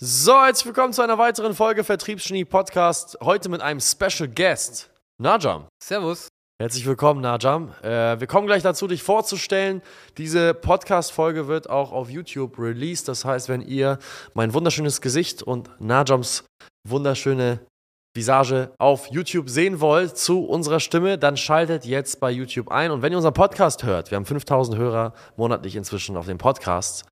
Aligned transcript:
So, 0.00 0.40
herzlich 0.40 0.64
willkommen 0.64 0.92
zu 0.92 1.02
einer 1.02 1.18
weiteren 1.18 1.56
Folge 1.56 1.82
Vertriebsgenie 1.82 2.44
Podcast. 2.44 3.18
Heute 3.20 3.48
mit 3.48 3.60
einem 3.60 3.80
Special 3.80 4.28
Guest, 4.28 4.92
Najam. 5.20 5.66
Servus. 5.82 6.28
Herzlich 6.62 6.86
willkommen, 6.86 7.20
Najam. 7.20 7.74
Äh, 7.82 8.20
wir 8.20 8.28
kommen 8.28 8.46
gleich 8.46 8.62
dazu, 8.62 8.86
dich 8.86 9.02
vorzustellen. 9.02 9.82
Diese 10.16 10.54
Podcast-Folge 10.54 11.48
wird 11.48 11.68
auch 11.68 11.90
auf 11.90 12.10
YouTube 12.10 12.60
released. 12.60 13.08
Das 13.08 13.24
heißt, 13.24 13.48
wenn 13.48 13.60
ihr 13.60 13.98
mein 14.34 14.54
wunderschönes 14.54 15.00
Gesicht 15.00 15.42
und 15.42 15.68
Najams 15.80 16.44
wunderschöne 16.88 17.58
Visage 18.16 18.70
auf 18.78 19.08
YouTube 19.08 19.50
sehen 19.50 19.80
wollt 19.80 20.16
zu 20.16 20.44
unserer 20.44 20.78
Stimme, 20.78 21.18
dann 21.18 21.36
schaltet 21.36 21.84
jetzt 21.84 22.20
bei 22.20 22.30
YouTube 22.30 22.70
ein. 22.70 22.92
Und 22.92 23.02
wenn 23.02 23.12
ihr 23.12 23.18
unseren 23.18 23.34
Podcast 23.34 23.82
hört, 23.82 24.12
wir 24.12 24.16
haben 24.16 24.26
5000 24.26 24.78
Hörer 24.78 25.12
monatlich 25.36 25.74
inzwischen 25.74 26.16
auf 26.16 26.26
dem 26.26 26.38
Podcast, 26.38 27.04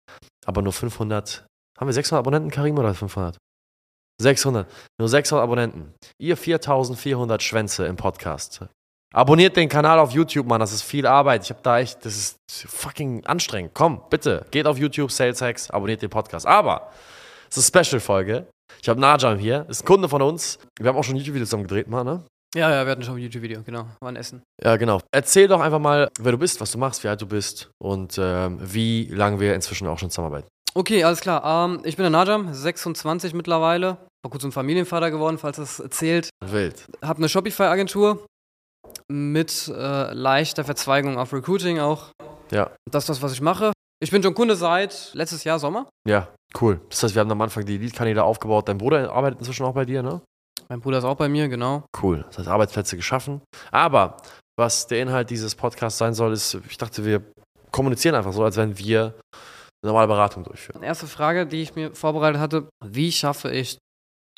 aber 0.47 0.63
nur 0.63 0.73
500 0.73 1.45
haben 1.79 1.89
wir 1.89 1.93
600 1.93 2.21
Abonnenten, 2.21 2.51
Karim, 2.51 2.79
oder 2.79 2.95
500? 2.95 3.37
600. 4.21 4.67
Nur 4.99 5.09
600 5.09 5.43
Abonnenten. 5.43 5.95
Ihr 6.19 6.37
4400 6.37 7.43
Schwänze 7.43 7.87
im 7.87 7.97
Podcast. 7.97 8.65
Abonniert 9.15 9.57
den 9.57 9.69
Kanal 9.69 9.99
auf 9.99 10.13
YouTube, 10.13 10.47
Mann. 10.47 10.61
Das 10.61 10.73
ist 10.73 10.83
viel 10.83 11.07
Arbeit. 11.07 11.45
Ich 11.45 11.51
habe 11.51 11.61
da 11.63 11.79
echt, 11.79 12.05
das 12.05 12.17
ist 12.17 12.39
fucking 12.67 13.25
anstrengend. 13.27 13.73
Komm, 13.75 14.03
bitte, 14.11 14.45
geht 14.51 14.67
auf 14.67 14.79
YouTube, 14.79 15.11
Sales 15.11 15.41
Hacks, 15.41 15.71
abonniert 15.71 16.03
den 16.03 16.11
Podcast. 16.11 16.47
Aber, 16.47 16.91
es 17.49 17.57
ist 17.57 17.75
eine 17.75 17.85
Special-Folge. 17.85 18.47
Ich 18.83 18.89
habe 18.89 19.01
Najam 19.01 19.39
hier, 19.39 19.65
ist 19.69 19.83
ein 19.83 19.87
Kunde 19.87 20.09
von 20.09 20.23
uns. 20.23 20.59
Wir 20.79 20.89
haben 20.89 20.97
auch 20.97 21.05
schon 21.05 21.17
YouTube-Videos 21.17 21.49
zusammen 21.49 21.65
gedreht, 21.65 21.89
mal, 21.89 22.05
ne? 22.05 22.25
Ja, 22.55 22.71
ja, 22.71 22.85
wir 22.85 22.93
hatten 22.93 23.03
schon 23.03 23.17
ein 23.17 23.23
YouTube-Video, 23.23 23.63
genau. 23.63 23.87
War 24.01 24.09
ein 24.09 24.17
Essen. 24.17 24.43
Ja, 24.63 24.77
genau. 24.77 25.01
Erzähl 25.13 25.47
doch 25.49 25.61
einfach 25.61 25.79
mal, 25.79 26.09
wer 26.19 26.33
du 26.33 26.39
bist, 26.39 26.61
was 26.61 26.73
du 26.73 26.79
machst, 26.79 27.05
wie 27.05 27.09
alt 27.09 27.21
du 27.21 27.27
bist 27.27 27.71
und 27.79 28.17
ähm, 28.19 28.59
wie 28.63 29.07
lange 29.07 29.41
wir 29.41 29.55
inzwischen 29.55 29.87
auch 29.89 29.99
schon 29.99 30.11
zusammenarbeiten. 30.11 30.49
Okay, 30.77 31.05
alles 31.05 31.21
klar. 31.21 31.43
Ähm, 31.43 31.81
ich 31.85 31.97
bin 31.97 32.03
der 32.03 32.11
Najam, 32.11 32.53
26 32.53 33.33
mittlerweile. 33.33 33.97
Vor 34.23 34.31
kurzem 34.31 34.53
Familienvater 34.53 35.11
geworden, 35.11 35.39
falls 35.39 35.57
das 35.57 35.83
zählt. 35.89 36.29
Wild. 36.45 36.85
Hab 37.01 37.17
eine 37.17 37.31
Shopify-Agentur 37.31 38.27
mit 39.11 39.69
äh, 39.69 40.13
leichter 40.13 40.65
Verzweigung 40.65 41.17
auf 41.17 41.33
Recruiting 41.33 41.79
auch. 41.79 42.13
Ja. 42.51 42.73
Das 42.91 43.05
ist 43.05 43.09
das, 43.09 43.23
was 43.23 43.33
ich 43.33 43.41
mache. 43.41 43.73
Ich 44.03 44.11
bin 44.11 44.23
schon 44.23 44.35
Kunde 44.35 44.55
seit 44.55 45.13
letztes 45.15 45.45
Jahr 45.45 45.59
Sommer. 45.59 45.89
Ja, 46.07 46.29
cool. 46.61 46.79
Das 46.91 47.03
heißt, 47.03 47.15
wir 47.15 47.21
haben 47.21 47.33
am 47.33 47.41
Anfang 47.41 47.65
die 47.65 47.79
Lead-Kanäle 47.79 48.23
aufgebaut. 48.23 48.69
Dein 48.69 48.77
Bruder 48.77 49.11
arbeitet 49.11 49.39
inzwischen 49.39 49.65
auch 49.65 49.73
bei 49.73 49.87
dir, 49.87 50.03
ne? 50.03 50.21
Mein 50.69 50.81
Bruder 50.81 50.99
ist 50.99 51.05
auch 51.05 51.17
bei 51.17 51.31
mir, 51.31 51.49
genau. 51.49 51.85
Cool. 52.03 52.27
Das 52.29 52.41
heißt, 52.41 52.49
Arbeitsplätze 52.49 52.97
geschaffen. 52.97 53.41
Aber 53.71 54.19
was 54.59 54.87
der 54.87 55.01
Inhalt 55.01 55.31
dieses 55.31 55.55
Podcasts 55.55 55.99
sein 55.99 56.13
soll, 56.13 56.35
ist, 56.35 56.59
ich 56.69 56.77
dachte, 56.77 57.07
wir 57.07 57.23
kommunizieren 57.71 58.15
einfach 58.15 58.35
so, 58.35 58.45
als 58.45 58.59
wenn 58.59 58.77
wir 58.77 59.15
normale 59.85 60.07
Beratung 60.07 60.45
durchführen. 60.45 60.83
Erste 60.83 61.07
Frage, 61.07 61.47
die 61.47 61.63
ich 61.63 61.75
mir 61.75 61.95
vorbereitet 61.95 62.41
hatte: 62.41 62.69
Wie 62.85 63.13
schaffe 63.13 63.51
ich 63.51 63.79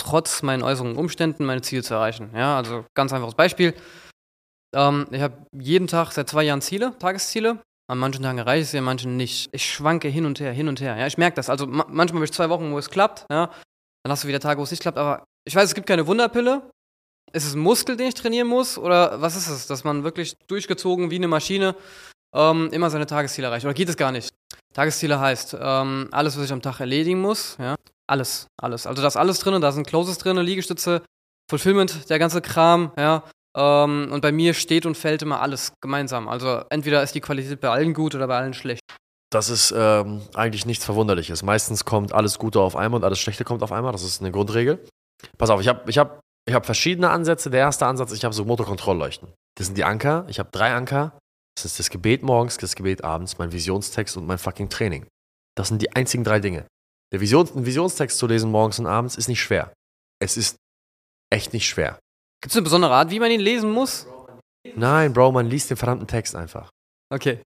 trotz 0.00 0.42
meinen 0.42 0.62
äußeren 0.62 0.96
Umständen 0.96 1.44
meine 1.44 1.62
Ziele 1.62 1.82
zu 1.82 1.94
erreichen? 1.94 2.30
Ja, 2.34 2.56
also 2.56 2.84
ganz 2.94 3.12
einfaches 3.12 3.34
Beispiel. 3.34 3.74
Ähm, 4.74 5.06
ich 5.10 5.20
habe 5.20 5.46
jeden 5.52 5.86
Tag 5.86 6.12
seit 6.12 6.28
zwei 6.28 6.44
Jahren 6.44 6.60
Ziele, 6.60 6.96
Tagesziele. 6.98 7.62
An 7.90 7.98
manchen 7.98 8.22
Tagen 8.22 8.36
erreiche 8.36 8.62
ich 8.62 8.68
sie, 8.68 8.78
an 8.78 8.84
manchen 8.84 9.16
nicht. 9.16 9.48
Ich 9.52 9.64
schwanke 9.64 10.08
hin 10.08 10.26
und 10.26 10.40
her, 10.40 10.52
hin 10.52 10.68
und 10.68 10.80
her. 10.80 10.96
Ja, 10.96 11.06
ich 11.06 11.16
merke 11.16 11.36
das. 11.36 11.48
Also 11.48 11.66
ma 11.66 11.86
manchmal 11.88 12.18
habe 12.18 12.26
ich 12.26 12.32
zwei 12.32 12.50
Wochen, 12.50 12.70
wo 12.70 12.78
es 12.78 12.90
klappt. 12.90 13.24
Ja, 13.30 13.50
dann 14.04 14.12
hast 14.12 14.24
du 14.24 14.28
wieder 14.28 14.40
Tage, 14.40 14.60
wo 14.60 14.64
es 14.64 14.70
nicht 14.70 14.82
klappt. 14.82 14.98
Aber 14.98 15.24
ich 15.46 15.54
weiß, 15.54 15.64
es 15.64 15.74
gibt 15.74 15.86
keine 15.86 16.06
Wunderpille. 16.06 16.70
Ist 17.32 17.46
es 17.46 17.54
ein 17.54 17.60
Muskel, 17.60 17.96
den 17.96 18.08
ich 18.08 18.14
trainieren 18.14 18.46
muss? 18.46 18.78
Oder 18.78 19.20
was 19.20 19.36
ist 19.36 19.48
es? 19.48 19.66
Dass 19.66 19.84
man 19.84 20.04
wirklich 20.04 20.34
durchgezogen 20.46 21.10
wie 21.10 21.16
eine 21.16 21.28
Maschine 21.28 21.74
ähm, 22.34 22.68
immer 22.72 22.90
seine 22.90 23.06
Tagesziele 23.06 23.46
erreicht? 23.46 23.64
Oder 23.64 23.74
geht 23.74 23.88
es 23.88 23.96
gar 23.96 24.12
nicht? 24.12 24.34
Tagesziele 24.74 25.18
heißt, 25.18 25.56
ähm, 25.60 26.08
alles, 26.12 26.36
was 26.36 26.44
ich 26.44 26.52
am 26.52 26.62
Tag 26.62 26.80
erledigen 26.80 27.20
muss, 27.20 27.56
ja, 27.58 27.74
alles, 28.06 28.46
alles. 28.60 28.86
Also 28.86 29.02
da 29.02 29.08
ist 29.08 29.16
alles 29.16 29.38
drin, 29.40 29.60
da 29.60 29.72
sind 29.72 29.86
Closes 29.86 30.18
drin, 30.18 30.36
Liegestütze, 30.36 31.02
Fulfillment, 31.50 32.08
der 32.10 32.18
ganze 32.18 32.40
Kram, 32.40 32.92
ja. 32.96 33.24
Ähm, 33.56 34.10
und 34.12 34.20
bei 34.20 34.30
mir 34.30 34.54
steht 34.54 34.86
und 34.86 34.96
fällt 34.96 35.22
immer 35.22 35.40
alles 35.40 35.72
gemeinsam. 35.80 36.28
Also 36.28 36.62
entweder 36.70 37.02
ist 37.02 37.14
die 37.14 37.20
Qualität 37.20 37.60
bei 37.60 37.70
allen 37.70 37.94
gut 37.94 38.14
oder 38.14 38.28
bei 38.28 38.38
allen 38.38 38.54
schlecht. 38.54 38.82
Das 39.30 39.50
ist 39.50 39.74
ähm, 39.76 40.22
eigentlich 40.34 40.64
nichts 40.64 40.84
Verwunderliches. 40.84 41.42
Meistens 41.42 41.84
kommt 41.84 42.12
alles 42.12 42.38
Gute 42.38 42.60
auf 42.60 42.76
einmal 42.76 42.98
und 43.00 43.04
alles 43.04 43.18
Schlechte 43.18 43.44
kommt 43.44 43.62
auf 43.62 43.72
einmal. 43.72 43.92
Das 43.92 44.02
ist 44.02 44.20
eine 44.20 44.32
Grundregel. 44.32 44.84
Pass 45.36 45.50
auf, 45.50 45.60
ich 45.60 45.68
habe 45.68 45.90
ich 45.90 45.98
hab, 45.98 46.20
ich 46.46 46.54
hab 46.54 46.64
verschiedene 46.64 47.10
Ansätze. 47.10 47.50
Der 47.50 47.60
erste 47.60 47.86
Ansatz, 47.86 48.12
ich 48.12 48.24
habe 48.24 48.34
so 48.34 48.44
Motorkontrollleuchten. 48.44 49.28
Das 49.56 49.66
sind 49.66 49.76
die 49.76 49.84
Anker. 49.84 50.24
Ich 50.28 50.38
habe 50.38 50.50
drei 50.50 50.74
Anker. 50.74 51.18
Das 51.58 51.64
ist 51.64 51.80
das 51.80 51.90
Gebet 51.90 52.22
morgens, 52.22 52.56
das 52.56 52.76
Gebet 52.76 53.02
abends, 53.02 53.36
mein 53.38 53.50
Visionstext 53.50 54.16
und 54.16 54.26
mein 54.28 54.38
fucking 54.38 54.68
Training. 54.68 55.08
Das 55.56 55.66
sind 55.66 55.82
die 55.82 55.90
einzigen 55.90 56.22
drei 56.22 56.38
Dinge. 56.38 56.68
Der 57.12 57.20
Vision, 57.20 57.48
einen 57.48 57.66
Visionstext 57.66 58.16
zu 58.16 58.28
lesen 58.28 58.52
morgens 58.52 58.78
und 58.78 58.86
abends 58.86 59.16
ist 59.16 59.26
nicht 59.26 59.42
schwer. 59.42 59.72
Es 60.22 60.36
ist 60.36 60.54
echt 61.30 61.52
nicht 61.52 61.66
schwer. 61.66 61.98
Gibt 62.40 62.52
es 62.52 62.56
eine 62.56 62.62
besondere 62.62 62.94
Art, 62.94 63.10
wie 63.10 63.18
man 63.18 63.32
ihn 63.32 63.40
lesen 63.40 63.72
muss? 63.72 64.06
Nein, 64.76 65.12
Bro, 65.12 65.32
man 65.32 65.46
liest 65.46 65.68
den 65.68 65.76
verdammten 65.76 66.06
Text 66.06 66.36
einfach. 66.36 66.70
Okay. 67.12 67.42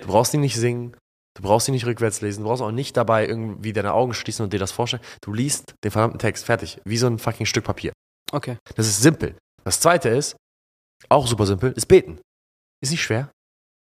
Du 0.00 0.06
brauchst 0.06 0.32
ihn 0.32 0.40
nicht 0.40 0.56
singen, 0.56 0.96
du 1.36 1.42
brauchst 1.42 1.68
ihn 1.68 1.74
nicht 1.74 1.84
rückwärts 1.84 2.22
lesen, 2.22 2.42
du 2.42 2.48
brauchst 2.48 2.62
auch 2.62 2.70
nicht 2.70 2.96
dabei 2.96 3.26
irgendwie 3.26 3.74
deine 3.74 3.92
Augen 3.92 4.14
schließen 4.14 4.44
und 4.44 4.54
dir 4.54 4.58
das 4.58 4.72
vorstellen. 4.72 5.02
Du 5.20 5.34
liest 5.34 5.74
den 5.84 5.90
verdammten 5.90 6.18
Text, 6.20 6.46
fertig, 6.46 6.80
wie 6.86 6.96
so 6.96 7.06
ein 7.06 7.18
fucking 7.18 7.44
Stück 7.44 7.64
Papier. 7.64 7.92
Okay. 8.32 8.56
Das 8.76 8.86
ist 8.86 9.02
simpel. 9.02 9.36
Das 9.62 9.78
zweite 9.78 10.08
ist, 10.08 10.36
auch 11.10 11.26
super 11.26 11.44
simpel, 11.44 11.72
ist 11.72 11.84
beten. 11.84 12.18
Ist 12.84 12.90
nicht 12.90 13.02
schwer. 13.02 13.30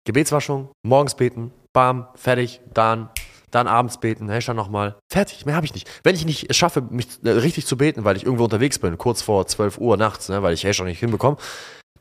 Gebetswaschung, 0.08 0.72
morgens 0.82 1.14
beten, 1.14 1.52
bam, 1.74 2.08
fertig, 2.16 2.60
dann, 2.74 3.10
dann 3.52 3.68
abends 3.68 4.00
beten, 4.00 4.30
Hashtag 4.30 4.56
nochmal. 4.56 4.96
Fertig, 5.14 5.46
mehr 5.46 5.56
habe 5.56 5.68
ich 5.68 5.76
nicht. 5.76 5.88
Wenn 6.04 6.16
ich 6.16 6.26
nicht 6.26 6.50
es 6.50 6.58
schaffe, 6.58 6.82
mich 6.82 7.08
äh, 7.24 7.30
richtig 7.30 7.68
zu 7.68 7.78
beten, 7.78 8.04
weil 8.04 8.18
ich 8.18 8.26
irgendwo 8.26 8.46
unterwegs 8.46 8.80
bin, 8.80 8.98
kurz 8.98 9.22
vor 9.22 9.46
12 9.46 9.78
Uhr 9.78 9.96
nachts, 9.96 10.28
ne, 10.30 10.42
weil 10.42 10.56
ich 10.56 10.64
Hashtag 10.64 10.88
nicht 10.88 10.98
hinbekomme, 10.98 11.38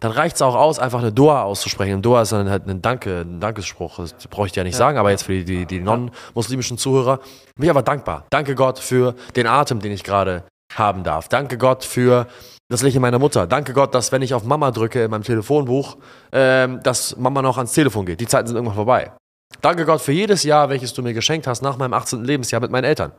dann 0.01 0.13
reicht 0.13 0.37
es 0.37 0.41
auch 0.41 0.55
aus, 0.55 0.79
einfach 0.79 1.01
eine 1.01 1.13
Dua 1.13 1.43
auszusprechen. 1.43 1.97
Ein 1.97 2.03
Dua 2.03 2.23
ist 2.23 2.33
dann 2.33 2.49
halt 2.49 2.67
ein 2.67 2.81
Danke, 2.81 3.21
ein 3.21 3.39
Dankesspruch. 3.39 3.99
Das 3.99 4.15
brauche 4.29 4.47
ich 4.47 4.53
dir 4.53 4.61
ja 4.61 4.65
nicht 4.65 4.77
sagen, 4.77 4.97
aber 4.97 5.11
jetzt 5.11 5.25
für 5.25 5.33
die, 5.33 5.45
die, 5.45 5.67
die 5.67 5.81
non-muslimischen 5.81 6.79
Zuhörer 6.79 7.19
bin 7.55 7.65
ich 7.65 7.71
aber 7.71 7.83
dankbar. 7.83 8.25
Danke 8.31 8.55
Gott 8.55 8.79
für 8.79 9.15
den 9.37 9.47
Atem, 9.47 9.81
den 9.81 9.93
ich 9.93 10.05
gerade 10.05 10.45
haben 10.75 11.05
darf. 11.05 11.29
Danke 11.29 11.59
Gott 11.59 11.85
für 11.85 12.27
das 12.69 12.83
Lächeln 12.83 13.03
meiner 13.03 13.19
Mutter. 13.19 13.47
Danke 13.47 13.73
Gott, 13.73 13.95
dass 13.95 14.13
wenn 14.13 14.23
ich 14.23 14.35
auf 14.35 14.45
Mama 14.45 14.71
drücke 14.71 15.05
in 15.05 15.11
meinem 15.11 15.23
Telefonbuch, 15.23 15.97
ähm, 16.33 16.81
dass 16.83 17.17
Mama 17.17 17.43
noch 17.43 17.57
ans 17.57 17.73
Telefon 17.73 18.07
geht. 18.07 18.21
Die 18.21 18.27
Zeiten 18.27 18.49
sind 18.49 18.57
irgendwann 18.57 18.77
vorbei. 18.77 19.13
Danke 19.61 19.87
Gott 19.87 20.01
für 20.01 20.13
jedes 20.13 20.43
Jahr, 20.43 20.69
welches 20.69 20.93
du 20.93 21.03
mir 21.03 21.15
geschenkt 21.15 21.47
hast 21.47 21.63
nach 21.63 21.79
meinem 21.79 21.95
18. 21.95 22.25
Lebensjahr 22.25 22.61
mit 22.61 22.71
meinen 22.71 22.85
Eltern. 22.85 23.13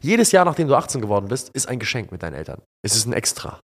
Jedes 0.00 0.32
Jahr, 0.32 0.44
nachdem 0.44 0.68
du 0.68 0.74
18 0.74 1.00
geworden 1.00 1.28
bist, 1.28 1.50
ist 1.50 1.68
ein 1.68 1.78
Geschenk 1.78 2.12
mit 2.12 2.22
deinen 2.22 2.34
Eltern. 2.34 2.60
Es 2.82 2.94
ist 2.94 3.06
ein 3.06 3.12
Extra. 3.12 3.60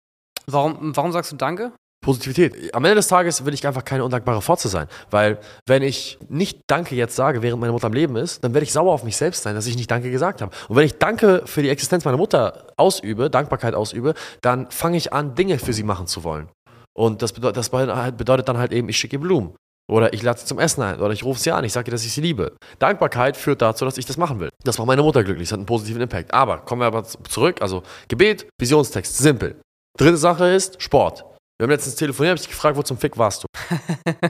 Warum, 0.47 0.95
warum 0.95 1.11
sagst 1.11 1.31
du 1.31 1.35
Danke? 1.35 1.71
Positivität. 2.01 2.73
Am 2.73 2.85
Ende 2.85 2.95
des 2.95 3.07
Tages 3.07 3.45
will 3.45 3.53
ich 3.53 3.67
einfach 3.67 3.83
keine 3.83 4.03
undankbare 4.05 4.41
Fotze 4.41 4.69
sein. 4.69 4.87
Weil, 5.09 5.39
wenn 5.65 5.83
ich 5.83 6.17
nicht 6.29 6.61
Danke 6.67 6.95
jetzt 6.95 7.15
sage, 7.15 7.41
während 7.41 7.59
meine 7.59 7.73
Mutter 7.73 7.87
am 7.87 7.93
Leben 7.93 8.15
ist, 8.15 8.43
dann 8.43 8.53
werde 8.53 8.63
ich 8.63 8.71
sauer 8.71 8.93
auf 8.93 9.03
mich 9.03 9.17
selbst 9.17 9.43
sein, 9.43 9.55
dass 9.55 9.67
ich 9.67 9.75
nicht 9.75 9.91
Danke 9.91 10.09
gesagt 10.09 10.41
habe. 10.41 10.55
Und 10.69 10.75
wenn 10.75 10.85
ich 10.85 10.97
Danke 10.97 11.43
für 11.45 11.61
die 11.61 11.69
Existenz 11.69 12.05
meiner 12.05 12.17
Mutter 12.17 12.67
ausübe, 12.77 13.29
Dankbarkeit 13.29 13.75
ausübe, 13.75 14.13
dann 14.41 14.71
fange 14.71 14.97
ich 14.97 15.11
an, 15.11 15.35
Dinge 15.35 15.59
für 15.59 15.73
sie 15.73 15.83
machen 15.83 16.07
zu 16.07 16.23
wollen. 16.23 16.49
Und 16.93 17.21
das 17.21 17.33
bedeutet, 17.33 17.57
das 17.57 17.69
bedeutet 17.69 18.47
dann 18.47 18.57
halt 18.57 18.71
eben, 18.71 18.89
ich 18.89 18.97
schicke 18.97 19.17
ihr 19.17 19.21
Blumen. 19.21 19.55
Oder 19.89 20.13
ich 20.13 20.21
lade 20.21 20.39
sie 20.39 20.45
zum 20.45 20.59
Essen 20.59 20.83
ein. 20.83 21.01
Oder 21.01 21.13
ich 21.13 21.23
rufe 21.23 21.39
sie 21.39 21.51
an. 21.51 21.63
Ich 21.63 21.73
sage 21.73 21.89
ihr, 21.89 21.91
dass 21.91 22.05
ich 22.05 22.13
sie 22.13 22.21
liebe. 22.21 22.55
Dankbarkeit 22.77 23.35
führt 23.35 23.61
dazu, 23.61 23.85
dass 23.85 23.97
ich 23.97 24.05
das 24.05 24.17
machen 24.17 24.39
will. 24.39 24.49
Das 24.63 24.77
macht 24.77 24.87
meine 24.87 25.01
Mutter 25.01 25.23
glücklich. 25.23 25.47
Das 25.49 25.53
hat 25.53 25.59
einen 25.59 25.65
positiven 25.65 26.01
Impact. 26.01 26.31
Aber 26.31 26.59
kommen 26.59 26.81
wir 26.81 26.85
aber 26.85 27.03
zurück. 27.03 27.61
Also 27.61 27.81
Gebet, 28.07 28.47
Visionstext, 28.59 29.17
simpel. 29.17 29.59
Dritte 29.97 30.17
Sache 30.17 30.47
ist 30.47 30.81
Sport. 30.81 31.25
Wir 31.59 31.65
haben 31.65 31.71
letztens 31.71 31.95
telefoniert, 31.95 32.31
habe 32.31 32.39
ich 32.39 32.47
dich 32.47 32.55
gefragt, 32.55 32.77
wo 32.77 32.83
zum 32.83 32.97
Fick 32.97 33.17
warst 33.17 33.43
du? 33.43 33.47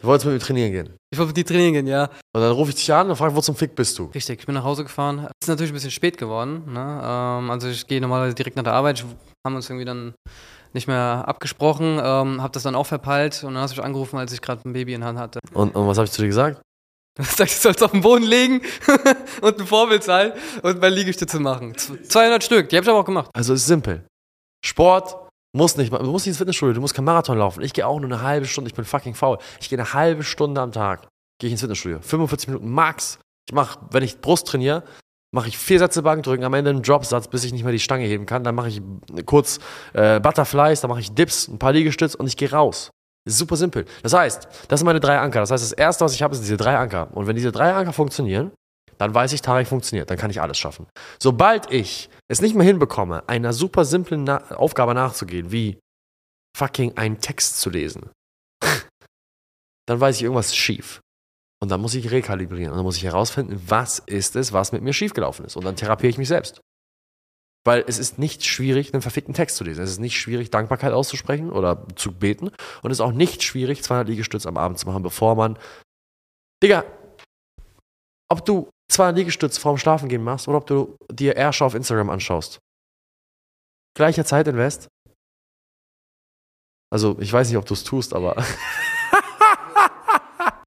du 0.00 0.06
wolltest 0.06 0.26
mit 0.26 0.34
mir 0.34 0.38
trainieren 0.38 0.70
gehen. 0.70 0.96
Ich 1.10 1.18
wollte 1.18 1.30
mit 1.30 1.36
dir 1.38 1.44
trainieren 1.44 1.72
gehen, 1.72 1.86
ja. 1.88 2.04
Und 2.32 2.40
dann 2.40 2.52
rufe 2.52 2.70
ich 2.70 2.76
dich 2.76 2.92
an 2.92 3.10
und 3.10 3.16
frage, 3.16 3.34
wo 3.34 3.40
zum 3.40 3.56
Fick 3.56 3.74
bist 3.74 3.98
du? 3.98 4.04
Richtig, 4.14 4.38
ich 4.38 4.46
bin 4.46 4.54
nach 4.54 4.62
Hause 4.62 4.84
gefahren. 4.84 5.26
Es 5.40 5.46
ist 5.46 5.48
natürlich 5.48 5.72
ein 5.72 5.74
bisschen 5.74 5.90
spät 5.90 6.18
geworden. 6.18 6.72
Ne? 6.72 7.00
Ähm, 7.02 7.50
also 7.50 7.66
ich 7.66 7.84
gehe 7.88 8.00
normalerweise 8.00 8.36
direkt 8.36 8.54
nach 8.54 8.62
der 8.62 8.74
Arbeit. 8.74 9.02
Wir 9.02 9.10
haben 9.44 9.56
uns 9.56 9.68
irgendwie 9.68 9.84
dann 9.84 10.14
nicht 10.72 10.86
mehr 10.86 11.24
abgesprochen, 11.26 12.00
ähm, 12.00 12.40
habe 12.40 12.52
das 12.52 12.62
dann 12.62 12.76
auch 12.76 12.86
verpeilt 12.86 13.42
und 13.42 13.54
dann 13.54 13.62
hast 13.64 13.72
du 13.72 13.80
mich 13.80 13.84
angerufen, 13.84 14.16
als 14.18 14.32
ich 14.32 14.40
gerade 14.40 14.62
ein 14.64 14.72
Baby 14.72 14.94
in 14.94 15.00
der 15.00 15.08
Hand 15.08 15.18
hatte. 15.18 15.40
Und, 15.52 15.74
und 15.74 15.88
was 15.88 15.98
habe 15.98 16.06
ich 16.06 16.12
zu 16.12 16.22
dir 16.22 16.28
gesagt? 16.28 16.62
Du 17.16 17.24
hast 17.24 17.32
gesagt, 17.32 17.50
du 17.50 17.56
sollst 17.56 17.82
auf 17.82 17.90
den 17.90 18.02
Boden 18.02 18.24
legen 18.24 18.62
und 19.42 19.60
ein 19.60 19.66
Vorbild 19.66 20.04
sein 20.04 20.32
und 20.62 20.80
bei 20.80 20.90
Liegestütze 20.90 21.40
machen. 21.40 21.74
200 21.76 22.44
Stück, 22.44 22.68
die 22.68 22.76
habe 22.76 22.84
ich 22.84 22.88
aber 22.88 23.00
auch 23.00 23.04
gemacht. 23.04 23.30
Also 23.34 23.52
es 23.52 23.62
ist 23.62 23.66
simpel. 23.66 24.06
Sport 24.64 25.22
muss 25.52 25.76
nicht, 25.76 25.92
du 25.92 25.98
musst 26.04 26.26
nicht 26.26 26.32
ins 26.32 26.38
Fitnessstudio, 26.38 26.74
du 26.74 26.80
musst 26.80 26.94
kein 26.94 27.04
Marathon 27.04 27.38
laufen. 27.38 27.62
Ich 27.62 27.72
gehe 27.72 27.86
auch 27.86 28.00
nur 28.00 28.10
eine 28.10 28.22
halbe 28.22 28.46
Stunde, 28.46 28.68
ich 28.68 28.74
bin 28.74 28.84
fucking 28.84 29.14
faul. 29.14 29.38
Ich 29.60 29.68
gehe 29.68 29.78
eine 29.78 29.92
halbe 29.92 30.24
Stunde 30.24 30.60
am 30.60 30.72
Tag, 30.72 31.08
gehe 31.38 31.48
ich 31.48 31.52
ins 31.52 31.60
Fitnessstudio. 31.60 31.98
45 32.00 32.48
Minuten 32.48 32.70
max. 32.70 33.18
Ich 33.48 33.54
mache, 33.54 33.78
wenn 33.90 34.02
ich 34.02 34.20
Brust 34.20 34.46
trainiere, 34.46 34.82
mache 35.34 35.48
ich 35.48 35.58
vier 35.58 35.78
Sätze 35.78 36.02
Bankdrücken, 36.02 36.44
am 36.44 36.54
Ende 36.54 36.70
einen 36.70 36.82
Dropsatz, 36.82 37.28
bis 37.28 37.44
ich 37.44 37.52
nicht 37.52 37.64
mehr 37.64 37.72
die 37.72 37.80
Stange 37.80 38.04
heben 38.04 38.26
kann. 38.26 38.44
Dann 38.44 38.54
mache 38.54 38.68
ich 38.68 38.80
kurz 39.26 39.58
äh, 39.94 40.20
Butterflies, 40.20 40.80
dann 40.80 40.90
mache 40.90 41.00
ich 41.00 41.12
Dips, 41.12 41.48
ein 41.48 41.58
paar 41.58 41.72
Liegestütze 41.72 42.16
und 42.16 42.26
ich 42.26 42.36
gehe 42.36 42.50
raus. 42.50 42.90
Ist 43.24 43.38
super 43.38 43.56
simpel. 43.56 43.84
Das 44.02 44.12
heißt, 44.12 44.48
das 44.68 44.80
sind 44.80 44.86
meine 44.86 45.00
drei 45.00 45.18
Anker. 45.18 45.40
Das 45.40 45.50
heißt, 45.50 45.62
das 45.62 45.72
erste, 45.72 46.04
was 46.04 46.14
ich 46.14 46.22
habe, 46.22 46.34
sind 46.34 46.44
diese 46.44 46.56
drei 46.56 46.76
Anker. 46.76 47.08
Und 47.12 47.26
wenn 47.26 47.36
diese 47.36 47.52
drei 47.52 47.72
Anker 47.72 47.92
funktionieren, 47.92 48.50
Dann 49.02 49.16
weiß 49.16 49.32
ich, 49.32 49.42
Tarek 49.42 49.66
funktioniert, 49.66 50.10
dann 50.10 50.16
kann 50.16 50.30
ich 50.30 50.40
alles 50.40 50.58
schaffen. 50.58 50.86
Sobald 51.18 51.72
ich 51.72 52.08
es 52.28 52.40
nicht 52.40 52.54
mehr 52.54 52.64
hinbekomme, 52.64 53.28
einer 53.28 53.52
super 53.52 53.84
simplen 53.84 54.22
Na 54.22 54.48
Aufgabe 54.52 54.94
nachzugehen, 54.94 55.50
wie 55.50 55.80
fucking 56.56 56.96
einen 56.96 57.20
Text 57.20 57.60
zu 57.60 57.68
lesen, 57.68 58.12
dann 59.86 59.98
weiß 59.98 60.14
ich, 60.14 60.22
irgendwas 60.22 60.50
ist 60.50 60.56
schief. 60.56 61.00
Und 61.60 61.72
dann 61.72 61.80
muss 61.80 61.96
ich 61.96 62.12
rekalibrieren 62.12 62.70
und 62.70 62.76
dann 62.76 62.84
muss 62.84 62.96
ich 62.96 63.02
herausfinden, 63.02 63.60
was 63.66 63.98
ist 63.98 64.36
es, 64.36 64.52
was 64.52 64.70
mit 64.70 64.82
mir 64.82 64.92
schiefgelaufen 64.92 65.46
ist. 65.46 65.56
Und 65.56 65.64
dann 65.64 65.74
therapiere 65.74 66.10
ich 66.10 66.18
mich 66.18 66.28
selbst. 66.28 66.60
Weil 67.66 67.82
es 67.88 67.98
ist 67.98 68.20
nicht 68.20 68.44
schwierig, 68.44 68.94
einen 68.94 69.02
verfickten 69.02 69.34
Text 69.34 69.56
zu 69.56 69.64
lesen. 69.64 69.82
Es 69.82 69.90
ist 69.90 69.98
nicht 69.98 70.16
schwierig, 70.16 70.52
Dankbarkeit 70.52 70.92
auszusprechen 70.92 71.50
oder 71.50 71.88
zu 71.96 72.12
beten. 72.12 72.52
Und 72.82 72.92
es 72.92 72.98
ist 72.98 73.00
auch 73.00 73.10
nicht 73.10 73.42
schwierig, 73.42 73.82
200 73.82 74.06
Liegestütze 74.06 74.48
am 74.48 74.58
Abend 74.58 74.78
zu 74.78 74.86
machen, 74.86 75.02
bevor 75.02 75.34
man. 75.34 75.58
Digga, 76.62 76.84
ob 78.32 78.46
du 78.46 78.70
200 78.92 79.16
Liegestütze 79.16 79.60
vorm 79.60 79.78
Schlafengehen 79.78 80.22
machst 80.22 80.48
oder 80.48 80.58
ob 80.58 80.66
du 80.66 80.96
dir 81.10 81.36
Airshow 81.36 81.66
auf 81.66 81.74
Instagram 81.74 82.10
anschaust. 82.10 82.58
Gleicher 83.94 84.24
Zeitinvest. 84.24 84.88
Also, 86.90 87.16
ich 87.20 87.32
weiß 87.32 87.48
nicht, 87.48 87.56
ob 87.56 87.66
du 87.66 87.74
es 87.74 87.84
tust, 87.84 88.14
aber. 88.14 88.36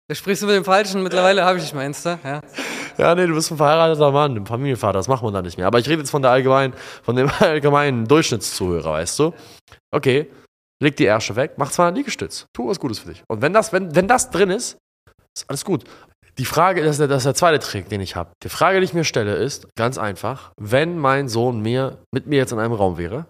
Da 0.07 0.13
sprichst 0.13 0.43
du 0.43 0.45
mit 0.45 0.55
dem 0.55 0.65
Falschen, 0.65 1.01
mittlerweile 1.01 1.43
habe 1.43 1.57
ich 1.57 1.63
dich 1.63 1.73
mal 1.73 1.83
Insta, 1.83 2.19
ja. 2.23 2.41
Ja, 2.97 3.15
nee, 3.15 3.25
du 3.25 3.33
bist 3.33 3.49
ein 3.49 3.57
verheirateter 3.57 4.11
Mann, 4.11 4.35
ein 4.35 4.45
Familienvater, 4.45 4.99
das 4.99 5.07
macht 5.07 5.23
man 5.23 5.33
dann 5.33 5.43
nicht 5.43 5.57
mehr. 5.57 5.65
Aber 5.65 5.79
ich 5.79 5.89
rede 5.89 6.01
jetzt 6.01 6.11
von 6.11 6.21
der 6.21 6.29
allgemeinen, 6.29 6.75
von 7.01 7.15
dem 7.15 7.27
allgemeinen 7.39 8.07
Durchschnittszuhörer, 8.07 8.91
weißt 8.91 9.17
du? 9.17 9.33
Okay, 9.91 10.31
leg 10.79 10.95
die 10.95 11.05
Ärsche 11.05 11.35
weg, 11.35 11.53
mach 11.57 11.71
zwar 11.71 11.87
ein 11.87 11.95
Liegestütz, 11.95 12.45
tu 12.53 12.67
was 12.67 12.79
Gutes 12.79 12.99
für 12.99 13.09
dich. 13.09 13.23
Und 13.27 13.41
wenn 13.41 13.51
das, 13.51 13.73
wenn, 13.73 13.95
wenn 13.95 14.07
das 14.07 14.29
drin 14.29 14.51
ist, 14.51 14.77
ist 15.35 15.49
alles 15.49 15.65
gut. 15.65 15.85
Die 16.37 16.45
Frage, 16.45 16.83
das 16.83 16.91
ist 16.91 16.99
der, 16.99 17.07
das 17.07 17.19
ist 17.19 17.25
der 17.25 17.35
zweite 17.35 17.59
Trick, 17.59 17.87
den 17.89 18.01
ich 18.01 18.15
habe. 18.15 18.31
Die 18.43 18.49
Frage, 18.49 18.79
die 18.79 18.85
ich 18.85 18.93
mir 18.93 19.05
stelle, 19.05 19.35
ist 19.35 19.67
ganz 19.75 19.97
einfach: 19.97 20.51
Wenn 20.59 20.97
mein 20.97 21.29
Sohn 21.29 21.61
mir, 21.61 21.97
mit 22.13 22.27
mir 22.27 22.37
jetzt 22.37 22.51
in 22.51 22.59
einem 22.59 22.73
Raum 22.73 22.97
wäre, 22.97 23.25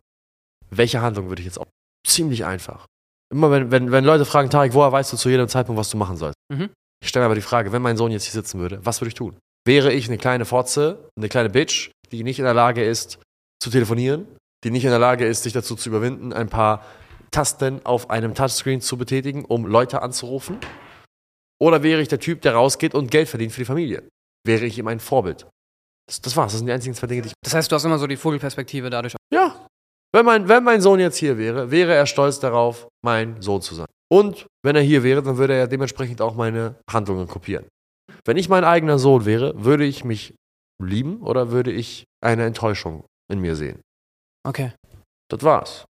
welche 0.72 1.02
Handlung 1.02 1.30
würde 1.30 1.42
ich 1.42 1.46
jetzt 1.46 1.60
auch? 1.60 1.68
Ziemlich 2.06 2.46
einfach. 2.46 2.86
Immer 3.32 3.52
wenn, 3.52 3.72
wenn, 3.72 3.92
wenn 3.92 4.06
Leute 4.06 4.26
fragen, 4.26 4.50
Tarek, 4.50 4.74
woher 4.74 4.92
weißt 4.92 5.14
du 5.14 5.18
zu 5.18 5.30
jedem 5.30 5.48
Zeitpunkt, 5.48 5.80
was 5.80 5.90
du 5.90 5.98
machen 5.98 6.18
sollst? 6.18 6.36
Mhm. 6.52 6.70
Ich 7.02 7.10
stelle 7.10 7.24
mir 7.24 7.28
aber 7.28 7.36
die 7.36 7.42
Frage, 7.42 7.72
wenn 7.72 7.82
mein 7.82 7.98
Sohn 7.98 8.12
jetzt 8.12 8.24
hier 8.24 8.34
sitzen 8.34 8.60
würde, 8.60 8.80
was 8.84 9.02
würde 9.02 9.10
ich 9.10 9.16
tun? 9.16 9.38
Wäre 9.68 9.92
ich 9.92 10.08
eine 10.08 10.18
kleine 10.18 10.46
Fotze, 10.46 11.10
eine 11.18 11.30
kleine 11.30 11.50
Bitch, 11.50 11.92
die 12.12 12.24
nicht 12.24 12.40
in 12.40 12.46
der 12.46 12.54
Lage 12.54 12.84
ist 12.84 13.20
zu 13.62 13.70
telefonieren, 13.70 14.28
die 14.64 14.72
nicht 14.72 14.86
in 14.86 14.92
der 14.92 15.00
Lage 15.00 15.26
ist, 15.26 15.44
sich 15.44 15.54
dazu 15.54 15.76
zu 15.76 15.90
überwinden, 15.90 16.34
ein 16.34 16.50
paar 16.50 16.84
Tasten 17.32 17.82
auf 17.84 18.10
einem 18.10 18.36
Touchscreen 18.36 18.82
zu 18.82 18.98
betätigen, 18.98 19.46
um 19.46 19.66
Leute 19.66 20.02
anzurufen? 20.02 20.58
Oder 21.62 21.84
wäre 21.84 22.02
ich 22.02 22.08
der 22.08 22.20
Typ, 22.20 22.42
der 22.42 22.54
rausgeht 22.54 22.94
und 22.94 23.12
Geld 23.12 23.30
verdient 23.30 23.52
für 23.54 23.62
die 23.62 23.66
Familie? 23.66 24.08
Wäre 24.46 24.66
ich 24.66 24.78
ihm 24.78 24.88
ein 24.88 25.00
Vorbild? 25.00 25.48
Das, 26.08 26.22
das 26.22 26.36
war's. 26.36 26.52
Das 26.52 26.60
sind 26.60 26.68
die 26.68 26.74
einzigen 26.74 26.96
zwei 26.96 27.08
Dinge, 27.08 27.24
die 27.24 27.28
ich. 27.30 27.34
Das 27.44 27.54
heißt, 27.54 27.72
du 27.72 27.76
hast 27.76 27.84
immer 27.86 27.98
so 27.98 28.08
die 28.08 28.18
Vogelperspektive 28.18 28.90
dadurch. 28.90 29.16
Ja. 29.34 29.68
Wenn 30.14 30.26
mein, 30.26 30.48
wenn 30.48 30.64
mein 30.64 30.82
Sohn 30.82 31.00
jetzt 31.00 31.18
hier 31.18 31.38
wäre, 31.38 31.72
wäre 31.72 31.94
er 31.94 32.06
stolz 32.06 32.40
darauf, 32.40 32.88
mein 33.04 33.42
Sohn 33.42 33.62
zu 33.62 33.76
sein. 33.76 33.88
Und 34.12 34.46
wenn 34.64 34.76
er 34.76 34.82
hier 34.82 35.04
wäre, 35.04 35.22
dann 35.22 35.38
würde 35.38 35.56
er 35.56 35.68
dementsprechend 35.68 36.22
auch 36.22 36.36
meine 36.36 36.76
Handlungen 36.90 37.28
kopieren. 37.28 37.68
Wenn 38.24 38.38
ich 38.38 38.50
mein 38.50 38.64
eigener 38.64 39.00
Sohn 39.00 39.26
wäre, 39.26 39.64
würde 39.64 39.86
ich 39.86 40.04
mich 40.04 40.36
lieben 40.82 41.22
oder 41.22 41.52
würde 41.52 41.72
ich 41.72 42.06
eine 42.24 42.46
Enttäuschung 42.46 43.06
in 43.32 43.40
mir 43.40 43.56
sehen? 43.56 43.82
Okay. 44.48 44.74
Das 45.30 45.42
war's. 45.44 45.86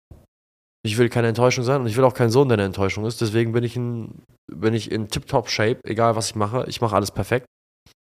Ich 0.86 0.98
will 0.98 1.08
keine 1.10 1.30
Enttäuschung 1.30 1.64
sein 1.64 1.82
und 1.82 1.88
ich 1.88 1.96
will 1.96 2.04
auch 2.04 2.14
kein 2.14 2.30
Sohn, 2.30 2.50
der 2.50 2.58
eine 2.58 2.66
Enttäuschung 2.66 3.06
ist. 3.06 3.22
Deswegen 3.22 3.54
bin 3.54 3.64
ich 3.64 3.76
in, 3.78 4.22
bin 4.52 4.74
ich 4.74 4.92
in 4.92 5.08
tip-top 5.08 5.50
Shape, 5.50 5.80
egal 5.86 6.16
was 6.18 6.30
ich 6.30 6.36
mache. 6.36 6.66
Ich 6.68 6.82
mache 6.82 6.96
alles 6.96 7.12
perfekt. 7.12 7.46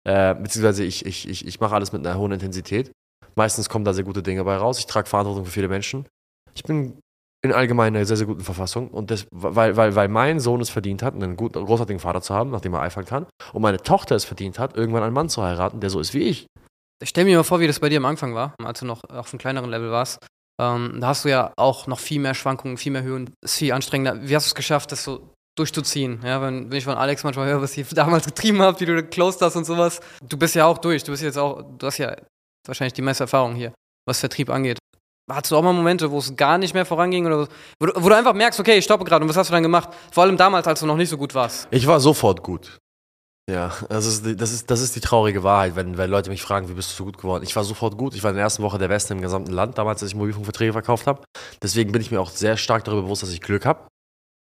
Äh, 0.07 0.35
beziehungsweise 0.35 0.83
ich, 0.83 1.05
ich, 1.05 1.27
ich, 1.27 1.45
ich 1.45 1.59
mache 1.59 1.73
alles 1.73 1.91
mit 1.91 2.05
einer 2.05 2.17
hohen 2.17 2.31
Intensität. 2.31 2.91
Meistens 3.35 3.67
kommen 3.67 3.83
da 3.83 3.93
sehr 3.93 4.03
gute 4.03 4.21
Dinge 4.21 4.43
bei 4.43 4.55
raus. 4.57 4.79
Ich 4.79 4.85
trage 4.85 5.09
Verantwortung 5.09 5.45
für 5.45 5.51
viele 5.51 5.67
Menschen. 5.67 6.07
Ich 6.53 6.63
bin 6.63 6.99
in 7.43 7.51
allgemein 7.51 7.95
einer 7.95 8.05
sehr, 8.05 8.17
sehr 8.17 8.27
guten 8.27 8.41
Verfassung. 8.41 8.89
Und 8.89 9.11
das, 9.11 9.25
weil, 9.31 9.75
weil, 9.75 9.95
weil 9.95 10.07
mein 10.07 10.39
Sohn 10.39 10.61
es 10.61 10.69
verdient 10.69 11.01
hat, 11.01 11.15
einen 11.15 11.35
guten, 11.35 11.63
großartigen 11.63 11.99
Vater 11.99 12.21
zu 12.21 12.33
haben, 12.33 12.51
nachdem 12.51 12.73
er 12.73 12.81
eifern 12.81 13.05
kann. 13.05 13.25
Und 13.53 13.61
meine 13.61 13.77
Tochter 13.77 14.15
es 14.15 14.25
verdient 14.25 14.59
hat, 14.59 14.77
irgendwann 14.77 15.03
einen 15.03 15.13
Mann 15.13 15.29
zu 15.29 15.43
heiraten, 15.43 15.79
der 15.79 15.89
so 15.89 15.99
ist 15.99 16.13
wie 16.13 16.23
ich. 16.23 16.47
Ich 17.01 17.09
stell 17.09 17.25
mir 17.25 17.37
mal 17.37 17.43
vor, 17.43 17.59
wie 17.59 17.67
das 17.67 17.79
bei 17.79 17.89
dir 17.89 17.97
am 17.97 18.05
Anfang 18.05 18.33
war, 18.33 18.55
als 18.63 18.79
du 18.79 18.85
noch 18.85 19.03
auf 19.09 19.31
einem 19.31 19.39
kleineren 19.39 19.69
Level 19.69 19.91
warst. 19.91 20.19
Ähm, 20.59 20.97
da 20.99 21.07
hast 21.07 21.25
du 21.25 21.29
ja 21.29 21.53
auch 21.55 21.87
noch 21.87 21.99
viel 21.99 22.19
mehr 22.19 22.33
Schwankungen, 22.33 22.77
viel 22.77 22.91
mehr 22.91 23.03
Höhen, 23.03 23.33
ist 23.43 23.57
viel 23.57 23.71
anstrengender. 23.73 24.27
Wie 24.27 24.35
hast 24.35 24.47
du 24.47 24.49
es 24.49 24.55
geschafft, 24.55 24.91
das 24.91 25.03
so 25.03 25.29
durchzuziehen? 25.57 26.19
Ja, 26.23 26.41
wenn, 26.41 26.71
wenn 26.71 26.77
ich 26.77 26.83
von 26.85 26.97
Alex 26.97 27.23
manchmal 27.23 27.47
höre, 27.47 27.61
was 27.61 27.77
ihr 27.77 27.85
damals 27.91 28.25
getrieben 28.25 28.61
habt, 28.61 28.81
wie 28.81 28.85
du 28.85 28.95
geclosed 28.95 29.41
hast 29.41 29.55
und 29.55 29.65
sowas. 29.65 29.99
Du 30.27 30.37
bist 30.37 30.55
ja 30.55 30.65
auch 30.65 30.79
durch. 30.79 31.03
Du 31.03 31.11
bist 31.11 31.23
jetzt 31.23 31.37
auch, 31.37 31.63
du 31.77 31.85
hast 31.85 31.97
ja 31.97 32.15
wahrscheinlich 32.65 32.93
die 32.93 33.01
meiste 33.01 33.25
Erfahrung 33.25 33.55
hier, 33.55 33.73
was 34.07 34.19
Vertrieb 34.19 34.49
angeht. 34.49 34.79
Hattest 35.29 35.51
du 35.51 35.57
auch 35.57 35.61
mal 35.61 35.73
Momente, 35.73 36.09
wo 36.09 36.19
es 36.19 36.33
gar 36.35 36.57
nicht 36.57 36.73
mehr 36.73 36.85
voranging 36.85 37.25
oder 37.25 37.49
wo 37.79 37.87
wo 37.95 38.09
du 38.09 38.15
einfach 38.15 38.33
merkst, 38.33 38.59
okay, 38.61 38.77
ich 38.77 38.85
stoppe 38.85 39.03
gerade 39.03 39.23
und 39.23 39.29
was 39.29 39.35
hast 39.35 39.49
du 39.49 39.53
dann 39.53 39.63
gemacht? 39.63 39.89
Vor 40.11 40.23
allem 40.23 40.37
damals, 40.37 40.67
als 40.67 40.79
du 40.79 40.85
noch 40.85 40.95
nicht 40.95 41.09
so 41.09 41.17
gut 41.17 41.35
warst. 41.35 41.67
Ich 41.69 41.85
war 41.85 41.99
sofort 41.99 42.41
gut. 42.41 42.77
Ja, 43.49 43.73
das 43.87 44.05
ist, 44.05 44.25
die, 44.25 44.35
das, 44.35 44.51
ist, 44.51 44.69
das 44.69 44.81
ist 44.81 44.95
die 44.95 44.99
traurige 44.99 45.41
Wahrheit, 45.41 45.77
wenn, 45.77 45.97
wenn 45.97 46.09
Leute 46.09 46.29
mich 46.29 46.41
fragen, 46.41 46.67
wie 46.67 46.73
bist 46.73 46.91
du 46.91 46.95
so 46.95 47.05
gut 47.05 47.17
geworden? 47.17 47.43
Ich 47.43 47.55
war 47.55 47.63
sofort 47.63 47.97
gut. 47.97 48.13
Ich 48.13 48.23
war 48.23 48.31
in 48.31 48.35
der 48.35 48.43
ersten 48.43 48.61
Woche 48.61 48.77
der 48.77 48.89
Beste 48.89 49.13
im 49.13 49.21
gesamten 49.21 49.51
Land, 49.51 49.77
damals, 49.77 50.01
als 50.03 50.11
ich 50.11 50.17
Mobilfunkverträge 50.17 50.73
verkauft 50.73 51.07
habe. 51.07 51.23
Deswegen 51.61 51.93
bin 51.93 52.01
ich 52.01 52.11
mir 52.11 52.19
auch 52.19 52.29
sehr 52.29 52.57
stark 52.57 52.83
darüber 52.83 53.03
bewusst, 53.03 53.23
dass 53.23 53.31
ich 53.31 53.39
Glück 53.39 53.65
habe. 53.65 53.87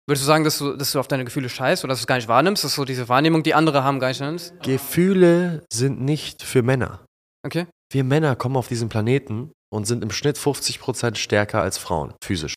Würdest 0.08 0.25
du 0.25 0.26
sagen, 0.26 0.44
dass 0.44 0.58
du, 0.58 0.76
dass 0.76 0.93
du 0.93 1.00
auf 1.00 1.08
deine 1.08 1.25
Gefühle 1.25 1.49
scheißt 1.49 1.82
oder 1.82 1.93
dass 1.93 1.99
du 1.99 2.04
es 2.04 2.06
gar 2.06 2.16
nicht 2.16 2.28
wahrnimmst? 2.28 2.62
Dass 2.62 2.76
du 2.76 2.84
diese 2.84 3.08
Wahrnehmung, 3.08 3.43
die 3.43 3.54
andere 3.54 3.82
haben, 3.82 3.99
gar 3.99 4.08
nicht 4.08 4.20
nimmst? 4.20 4.54
Gefühle 4.62 5.64
sind 5.72 6.00
nicht 6.00 6.43
für 6.43 6.62
Männer. 6.62 7.04
Okay. 7.44 7.66
Wir 7.93 8.04
Männer 8.04 8.37
kommen 8.37 8.56
auf 8.56 8.69
diesen 8.69 8.88
Planeten 8.88 9.50
und 9.72 9.87
sind 9.87 10.02
im 10.02 10.10
Schnitt 10.10 10.38
50% 10.38 11.16
stärker 11.16 11.60
als 11.60 11.78
Frauen, 11.78 12.14
physisch. 12.22 12.54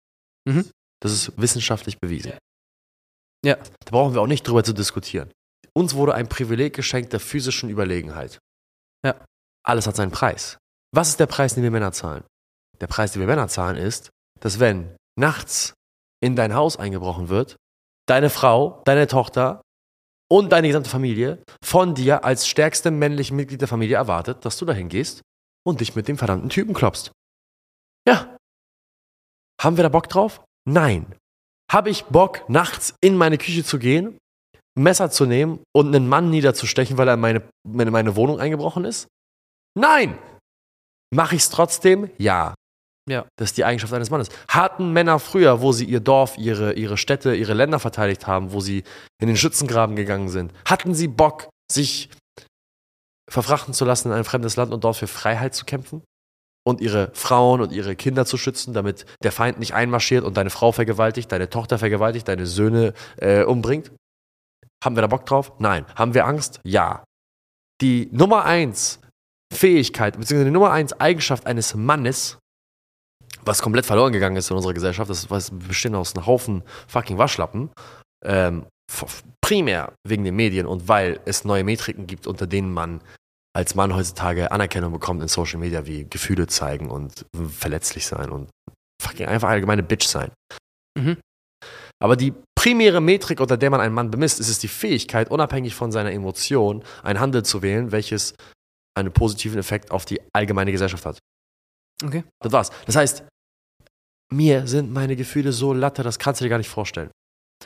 Mhm. 0.48 0.70
Das 1.02 1.12
ist 1.12 1.34
wissenschaftlich 1.38 2.00
bewiesen. 2.00 2.34
Ja. 3.44 3.56
Da 3.56 3.92
brauchen 3.92 4.14
wir 4.14 4.22
auch 4.22 4.28
nicht 4.28 4.48
drüber 4.48 4.64
zu 4.64 4.74
diskutieren. 4.74 5.30
Uns 5.78 5.94
wurde 5.94 6.16
ein 6.16 6.30
Privileg 6.30 6.74
geschenkt 6.74 7.14
der 7.14 7.20
physischen 7.20 7.70
Überlegenheit. 7.70 8.40
Ja. 9.06 9.16
Alles 9.66 9.88
hat 9.88 9.96
seinen 9.96 10.12
Preis. 10.12 10.58
Was 10.94 11.10
ist 11.10 11.20
der 11.20 11.26
Preis, 11.26 11.56
den 11.56 11.64
wir 11.64 11.72
Männer 11.72 11.92
zahlen? 11.92 12.24
Der 12.80 12.88
Preis, 12.88 13.12
den 13.12 13.20
wir 13.20 13.28
Männer 13.28 13.48
zahlen, 13.48 13.76
ist, 13.76 14.10
dass 14.40 14.60
wenn 14.60 14.96
nachts 15.20 15.74
in 16.22 16.36
dein 16.36 16.54
Haus 16.54 16.78
eingebrochen 16.78 17.30
wird, 17.30 17.58
deine 18.08 18.30
Frau, 18.30 18.82
deine 18.86 19.08
Tochter 19.08 19.62
und 20.32 20.52
deine 20.52 20.68
gesamte 20.68 20.90
Familie 20.90 21.44
von 21.64 21.96
dir 21.96 22.24
als 22.24 22.48
stärkstem 22.48 22.98
männlichen 22.98 23.36
Mitglied 23.36 23.62
der 23.62 23.68
Familie 23.68 23.98
erwartet, 23.98 24.46
dass 24.46 24.58
du 24.58 24.66
dahin 24.66 24.90
gehst 24.90 25.22
und 25.66 25.82
dich 25.82 25.96
mit 25.96 26.08
dem 26.08 26.18
verdammten 26.18 26.50
Typen 26.50 26.74
klopfst. 26.74 27.12
Ja. 28.08 28.38
Haben 29.62 29.78
wir 29.78 29.84
da 29.84 29.90
Bock 29.90 30.10
drauf? 30.10 30.44
Nein. 30.68 31.16
Habe 31.72 31.90
ich 31.90 32.06
Bock, 32.06 32.48
nachts 32.50 32.96
in 33.02 33.18
meine 33.18 33.38
Küche 33.38 33.64
zu 33.64 33.80
gehen, 33.80 34.18
ein 34.78 34.84
Messer 34.84 35.10
zu 35.10 35.26
nehmen 35.26 35.60
und 35.74 35.96
einen 35.96 36.08
Mann 36.08 36.30
niederzustechen, 36.30 36.98
weil 36.98 37.08
er 37.08 37.16
in 37.16 37.20
meine, 37.20 37.44
in 37.64 37.92
meine 37.92 38.16
Wohnung 38.16 38.40
eingebrochen 38.40 38.86
ist? 38.86 39.08
Nein. 39.78 40.18
Mache 41.14 41.36
ich 41.36 41.44
es 41.44 41.50
trotzdem? 41.50 42.10
Ja. 42.18 42.54
Ja. 43.08 43.26
Das 43.38 43.50
ist 43.52 43.58
die 43.58 43.66
Eigenschaft 43.66 43.94
eines 43.94 44.10
Mannes. 44.10 44.30
Hatten 44.48 44.92
Männer 44.92 45.20
früher, 45.20 45.62
wo 45.62 45.72
sie 45.72 45.86
ihr 45.86 46.00
Dorf, 46.00 46.38
ihre, 46.38 46.74
ihre 46.74 46.98
Städte, 46.98 47.36
ihre 47.36 47.54
Länder 47.54 47.80
verteidigt 47.80 48.28
haben, 48.28 48.52
wo 48.52 48.60
sie 48.60 48.84
in 49.22 49.28
den 49.28 49.38
Schützengraben 49.38 49.96
gegangen 49.96 50.30
sind, 50.30 50.52
hatten 50.66 50.96
sie 50.96 51.08
Bock, 51.08 51.50
sich 51.72 52.10
verfrachten 53.30 53.74
zu 53.74 53.86
lassen, 53.86 54.10
in 54.10 54.14
ein 54.14 54.24
fremdes 54.24 54.56
Land 54.56 54.74
und 54.74 54.84
dort 54.84 54.98
für 54.98 55.08
Freiheit 55.08 55.54
zu 55.56 55.66
kämpfen? 55.66 56.04
Und 56.68 56.82
ihre 56.82 57.12
Frauen 57.14 57.62
und 57.62 57.72
ihre 57.72 57.96
Kinder 57.96 58.26
zu 58.26 58.38
schützen, 58.38 58.74
damit 58.74 59.06
der 59.22 59.32
Feind 59.32 59.60
nicht 59.60 59.76
einmarschiert 59.76 60.24
und 60.24 60.36
deine 60.36 60.50
Frau 60.50 60.72
vergewaltigt, 60.72 61.32
deine 61.32 61.48
Tochter 61.48 61.78
vergewaltigt, 61.78 62.28
deine 62.28 62.48
Söhne 62.48 62.94
äh, 63.18 63.44
umbringt? 63.44 63.92
Haben 64.86 64.96
wir 64.96 65.02
da 65.02 65.08
Bock 65.08 65.26
drauf? 65.26 65.52
Nein. 65.58 65.86
Haben 65.96 66.14
wir 66.14 66.28
Angst? 66.28 66.60
Ja. 66.64 67.04
Die 67.82 68.08
Nummer 68.12 68.46
eins 68.46 69.00
Fähigkeit, 69.52 70.14
beziehungsweise 70.14 70.46
die 70.46 70.52
Nummer 70.52 70.72
eins 70.72 70.94
Eigenschaft 70.94 71.48
eines 71.48 71.74
Mannes, 71.74 72.38
was 73.44 73.62
komplett 73.62 73.86
verloren 73.86 74.14
gegangen 74.14 74.38
ist 74.38 74.50
in 74.52 74.56
unserer 74.56 74.74
Gesellschaft, 74.74 75.10
das 75.10 75.30
was 75.30 75.52
bestehen 75.52 75.96
aus 75.96 76.16
einem 76.16 76.26
Haufen 76.26 76.64
fucking 76.88 77.18
Waschlappen, 77.18 77.72
ähm, 78.24 78.68
primär 79.42 79.94
wegen 80.08 80.24
den 80.24 80.36
Medien 80.36 80.68
und 80.68 80.88
weil 80.88 81.20
es 81.26 81.46
neue 81.46 81.64
Metriken 81.64 82.06
gibt, 82.06 82.28
unter 82.28 82.48
denen 82.48 82.72
man 82.72 83.02
als 83.56 83.74
Mann 83.74 83.96
heutzutage 83.96 84.52
Anerkennung 84.52 84.92
bekommt 84.92 85.22
in 85.22 85.28
Social 85.28 85.60
Media, 85.60 85.86
wie 85.86 86.08
Gefühle 86.08 86.48
zeigen 86.48 86.90
und 86.90 87.26
verletzlich 87.50 88.06
sein 88.06 88.30
und 88.30 88.50
fucking 89.02 89.28
einfach 89.28 89.50
allgemeine 89.50 89.82
Bitch 89.82 90.06
sein. 90.06 90.32
Mhm. 90.98 91.18
Aber 92.02 92.16
die 92.16 92.34
primäre 92.56 93.02
Metrik, 93.02 93.40
unter 93.40 93.58
der 93.58 93.70
man 93.70 93.82
einen 93.82 93.94
Mann 93.94 94.12
bemisst, 94.12 94.40
ist 94.40 94.50
es 94.50 94.60
die 94.60 94.68
Fähigkeit, 94.68 95.30
unabhängig 95.30 95.76
von 95.76 95.92
seiner 95.92 96.12
Emotion, 96.12 96.84
ein 97.04 97.20
Handel 97.20 97.44
zu 97.44 97.62
wählen, 97.62 97.92
welches 97.92 98.34
einen 98.98 99.12
positiven 99.12 99.60
Effekt 99.60 99.92
auf 99.92 100.06
die 100.06 100.20
allgemeine 100.34 100.72
Gesellschaft 100.72 101.06
hat. 101.06 101.20
Okay. 102.04 102.24
Das 102.42 102.52
war's. 102.52 102.72
Das 102.86 102.96
heißt, 102.96 103.24
mir 104.32 104.68
sind 104.68 104.92
meine 104.92 105.16
Gefühle 105.16 105.52
so 105.52 105.74
latte, 105.74 106.04
das 106.04 106.20
kannst 106.20 106.42
du 106.42 106.46
dir 106.46 106.50
gar 106.50 106.58
nicht 106.58 106.70
vorstellen. 106.70 107.12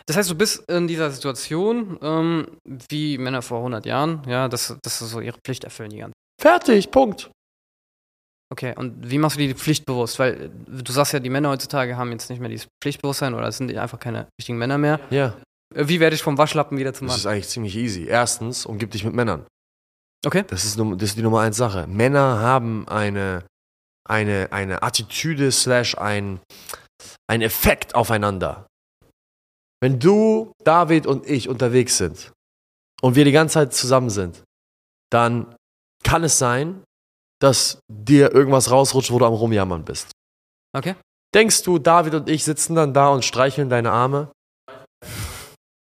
Das 0.05 0.17
heißt, 0.17 0.29
du 0.29 0.35
bist 0.35 0.69
in 0.69 0.87
dieser 0.87 1.11
Situation, 1.11 1.97
ähm, 2.01 2.57
wie 2.89 3.17
Männer 3.17 3.41
vor 3.41 3.59
100 3.59 3.85
Jahren, 3.85 4.23
ja, 4.27 4.47
dass, 4.47 4.75
dass 4.81 4.99
sie 4.99 5.07
so 5.07 5.19
ihre 5.19 5.37
Pflicht 5.43 5.63
erfüllen 5.63 5.89
die 5.89 5.97
ganze 5.97 6.13
Fertig, 6.39 6.91
Punkt. 6.91 7.31
Okay, 8.51 8.73
und 8.75 9.09
wie 9.09 9.19
machst 9.19 9.37
du 9.37 9.41
die 9.41 9.53
pflichtbewusst? 9.53 10.17
Weil 10.17 10.41
äh, 10.41 10.49
du 10.83 10.91
sagst 10.91 11.13
ja, 11.13 11.19
die 11.19 11.29
Männer 11.29 11.49
heutzutage 11.49 11.95
haben 11.97 12.11
jetzt 12.11 12.29
nicht 12.29 12.39
mehr 12.39 12.49
dieses 12.49 12.67
Pflichtbewusstsein 12.83 13.33
oder 13.35 13.47
es 13.47 13.57
sind 13.57 13.75
einfach 13.77 13.99
keine 13.99 14.27
richtigen 14.39 14.57
Männer 14.57 14.77
mehr. 14.77 14.99
Ja. 15.11 15.35
Äh, 15.75 15.87
Wie 15.87 15.99
werde 15.99 16.15
ich 16.15 16.23
vom 16.23 16.37
Waschlappen 16.37 16.77
wieder 16.77 16.93
zum 16.93 17.07
Das 17.07 17.13
Mann? 17.13 17.19
ist 17.19 17.25
eigentlich 17.27 17.47
ziemlich 17.49 17.75
easy. 17.75 18.05
Erstens, 18.05 18.65
umgib 18.65 18.91
dich 18.91 19.03
mit 19.03 19.13
Männern. 19.13 19.45
Okay. 20.25 20.43
Das 20.47 20.65
ist, 20.65 20.77
das 20.79 21.01
ist 21.03 21.17
die 21.17 21.21
Nummer 21.21 21.41
eins 21.41 21.57
Sache. 21.57 21.85
Männer 21.87 22.39
haben 22.39 22.87
eine, 22.87 23.45
eine, 24.09 24.49
eine 24.51 24.81
Attitüde 24.83 25.51
slash 25.51 25.97
ein, 25.97 26.39
ein 27.27 27.41
Effekt 27.41 27.93
aufeinander. 27.95 28.65
Wenn 29.81 29.99
du, 29.99 30.51
David 30.63 31.05
und 31.07 31.25
ich 31.29 31.47
unterwegs 31.47 31.97
sind 31.97 32.33
und 33.01 33.15
wir 33.15 33.23
die 33.23 33.31
ganze 33.31 33.53
Zeit 33.53 33.73
zusammen 33.73 34.09
sind, 34.09 34.43
dann 35.09 35.55
kann 36.03 36.23
es 36.23 36.37
sein, 36.37 36.83
dass 37.39 37.79
dir 37.87 38.33
irgendwas 38.33 38.71
rausrutscht, 38.71 39.11
wo 39.11 39.19
du 39.19 39.25
am 39.25 39.33
Rumjammern 39.33 39.85
bist. 39.85 40.11
Okay. 40.75 40.95
Denkst 41.33 41.63
du, 41.63 41.79
David 41.79 42.15
und 42.15 42.29
ich 42.29 42.43
sitzen 42.43 42.75
dann 42.75 42.93
da 42.93 43.09
und 43.09 43.23
streicheln 43.23 43.69
deine 43.69 43.91
Arme? 43.91 44.31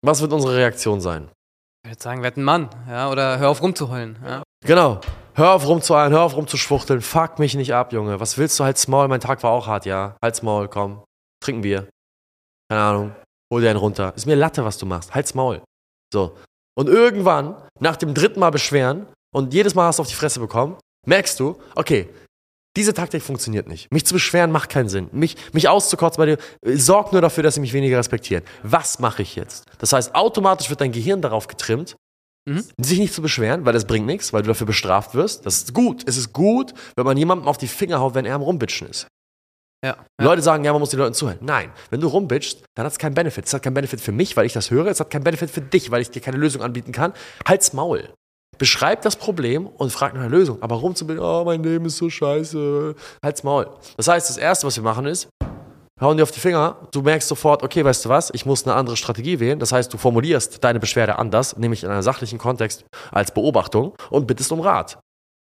Was 0.03 0.21
wird 0.21 0.33
unsere 0.33 0.55
Reaktion 0.55 1.01
sein? 1.01 1.29
Ich 1.83 1.91
würde 1.91 2.01
sagen, 2.01 2.23
werd 2.23 2.37
ein 2.37 2.43
Mann, 2.43 2.69
ja, 2.87 3.09
oder 3.09 3.39
hör 3.39 3.49
auf 3.49 3.61
rumzuheulen. 3.61 4.17
Ja. 4.23 4.43
Genau. 4.65 4.99
Hör 5.35 5.53
auf 5.53 5.67
rumzueilen, 5.67 6.11
hör 6.11 6.23
auf 6.23 6.35
rumzuschwuchteln. 6.35 7.01
Fuck 7.01 7.37
mich 7.37 7.53
nicht 7.53 7.73
ab, 7.73 7.93
Junge. 7.93 8.19
Was 8.19 8.37
willst 8.37 8.59
du? 8.59 8.63
Halt's 8.63 8.87
Maul. 8.87 9.07
Mein 9.07 9.19
Tag 9.19 9.43
war 9.43 9.51
auch 9.51 9.67
hart, 9.67 9.85
ja. 9.85 10.17
Halt's 10.21 10.41
Maul, 10.41 10.67
komm. 10.67 11.03
Trinken 11.43 11.61
Bier. 11.61 11.87
Keine 12.69 12.81
Ahnung. 12.81 13.15
Hol 13.53 13.61
dir 13.61 13.69
einen 13.69 13.79
runter. 13.79 14.13
Ist 14.15 14.25
mir 14.25 14.35
Latte, 14.35 14.65
was 14.65 14.79
du 14.79 14.87
machst. 14.87 15.13
Halt's 15.13 15.35
Maul. 15.35 15.61
So. 16.11 16.35
Und 16.75 16.89
irgendwann, 16.89 17.55
nach 17.79 17.95
dem 17.95 18.13
dritten 18.13 18.39
Mal 18.39 18.49
beschweren 18.49 19.07
und 19.33 19.53
jedes 19.53 19.75
Mal 19.75 19.85
hast 19.85 19.99
du 19.99 20.01
auf 20.01 20.09
die 20.09 20.15
Fresse 20.15 20.39
bekommen, 20.39 20.77
merkst 21.05 21.39
du, 21.39 21.59
okay, 21.75 22.09
diese 22.75 22.93
Taktik 22.93 23.23
funktioniert 23.23 23.67
nicht. 23.67 23.91
Mich 23.91 24.05
zu 24.05 24.13
beschweren 24.13 24.51
macht 24.51 24.69
keinen 24.69 24.87
Sinn. 24.89 25.09
Mich, 25.11 25.35
mich 25.51 25.67
auszukotzen 25.67 26.19
bei 26.21 26.25
dir 26.27 26.37
äh, 26.63 26.75
sorgt 26.77 27.11
nur 27.11 27.21
dafür, 27.21 27.43
dass 27.43 27.55
sie 27.55 27.59
mich 27.61 27.73
weniger 27.73 27.97
respektieren. 27.97 28.43
Was 28.61 28.99
mache 28.99 29.23
ich 29.23 29.35
jetzt? 29.35 29.65
Das 29.79 29.93
heißt, 29.93 30.13
automatisch 30.13 30.69
wird 30.69 30.81
dein 30.81 30.91
Gehirn 30.91 31.21
darauf 31.21 31.47
getrimmt, 31.47 31.95
Mhm. 32.47 32.63
sich 32.79 32.97
nicht 32.97 33.13
zu 33.13 33.21
beschweren, 33.21 33.65
weil 33.65 33.73
das 33.73 33.85
bringt 33.85 34.05
nichts, 34.05 34.31
weil 34.31 34.41
du 34.41 34.47
dafür 34.47 34.65
bestraft 34.67 35.15
wirst. 35.15 35.45
Das 35.45 35.57
ist 35.57 35.73
gut. 35.73 36.07
Es 36.07 36.15
ist 36.15 36.31
gut, 36.31 36.73
wenn 36.95 37.05
man 37.05 37.17
jemandem 37.17 37.45
auf 37.45 37.57
die 37.57 37.67
Finger 37.67 37.99
haut, 37.99 38.15
wenn 38.15 38.23
er 38.25 38.35
am 38.35 38.41
Rumbitschen 38.41 38.87
ist. 38.87 39.05
Ja. 39.83 39.97
ja. 39.97 40.25
Leute 40.25 40.41
sagen, 40.41 40.63
ja, 40.63 40.71
man 40.71 40.79
muss 40.79 40.91
den 40.91 40.99
Leuten 40.99 41.13
zuhören. 41.13 41.39
Nein, 41.41 41.71
wenn 41.89 41.99
du 41.99 42.07
rumbitschst, 42.07 42.63
dann 42.75 42.85
hat 42.85 42.93
es 42.93 42.97
keinen 42.99 43.15
Benefit. 43.15 43.45
Es 43.47 43.53
hat 43.53 43.63
keinen 43.63 43.73
Benefit 43.73 43.99
für 43.99 44.13
mich, 44.13 44.37
weil 44.37 44.45
ich 44.45 44.53
das 44.53 44.71
höre. 44.71 44.87
Es 44.87 45.01
hat 45.01 45.09
keinen 45.09 45.25
Benefit 45.25 45.51
für 45.51 45.59
dich, 45.61 45.91
weil 45.91 46.01
ich 46.01 46.09
dir 46.09 46.21
keine 46.21 46.37
Lösung 46.37 46.61
anbieten 46.61 46.93
kann. 46.93 47.11
Halt's 47.45 47.73
Maul. 47.73 48.13
Beschreib 48.57 49.01
das 49.01 49.15
Problem 49.15 49.67
und 49.67 49.91
frag 49.91 50.13
nach 50.13 50.21
einer 50.21 50.29
Lösung. 50.29 50.61
Aber 50.61 50.75
rumzubilden, 50.75 51.23
oh, 51.23 51.43
mein 51.45 51.63
Leben 51.63 51.85
ist 51.85 51.97
so 51.97 52.09
scheiße. 52.09 52.95
Halt's 53.23 53.43
Maul. 53.43 53.67
Das 53.97 54.07
heißt, 54.07 54.29
das 54.29 54.37
Erste, 54.37 54.67
was 54.67 54.75
wir 54.75 54.83
machen, 54.83 55.05
ist, 55.05 55.29
hauen 56.01 56.17
dir 56.17 56.23
auf 56.23 56.31
die 56.31 56.39
Finger. 56.39 56.75
Du 56.91 57.01
merkst 57.01 57.27
sofort, 57.27 57.63
okay, 57.63 57.83
weißt 57.83 58.05
du 58.05 58.09
was, 58.09 58.31
ich 58.33 58.45
muss 58.45 58.65
eine 58.65 58.75
andere 58.75 58.97
Strategie 58.97 59.39
wählen. 59.39 59.59
Das 59.59 59.71
heißt, 59.71 59.93
du 59.93 59.97
formulierst 59.97 60.63
deine 60.63 60.79
Beschwerde 60.79 61.17
anders, 61.17 61.57
nämlich 61.57 61.83
in 61.83 61.89
einem 61.89 62.01
sachlichen 62.01 62.39
Kontext 62.39 62.85
als 63.11 63.31
Beobachtung 63.31 63.93
und 64.09 64.27
bittest 64.27 64.51
um 64.51 64.61
Rat. 64.61 64.99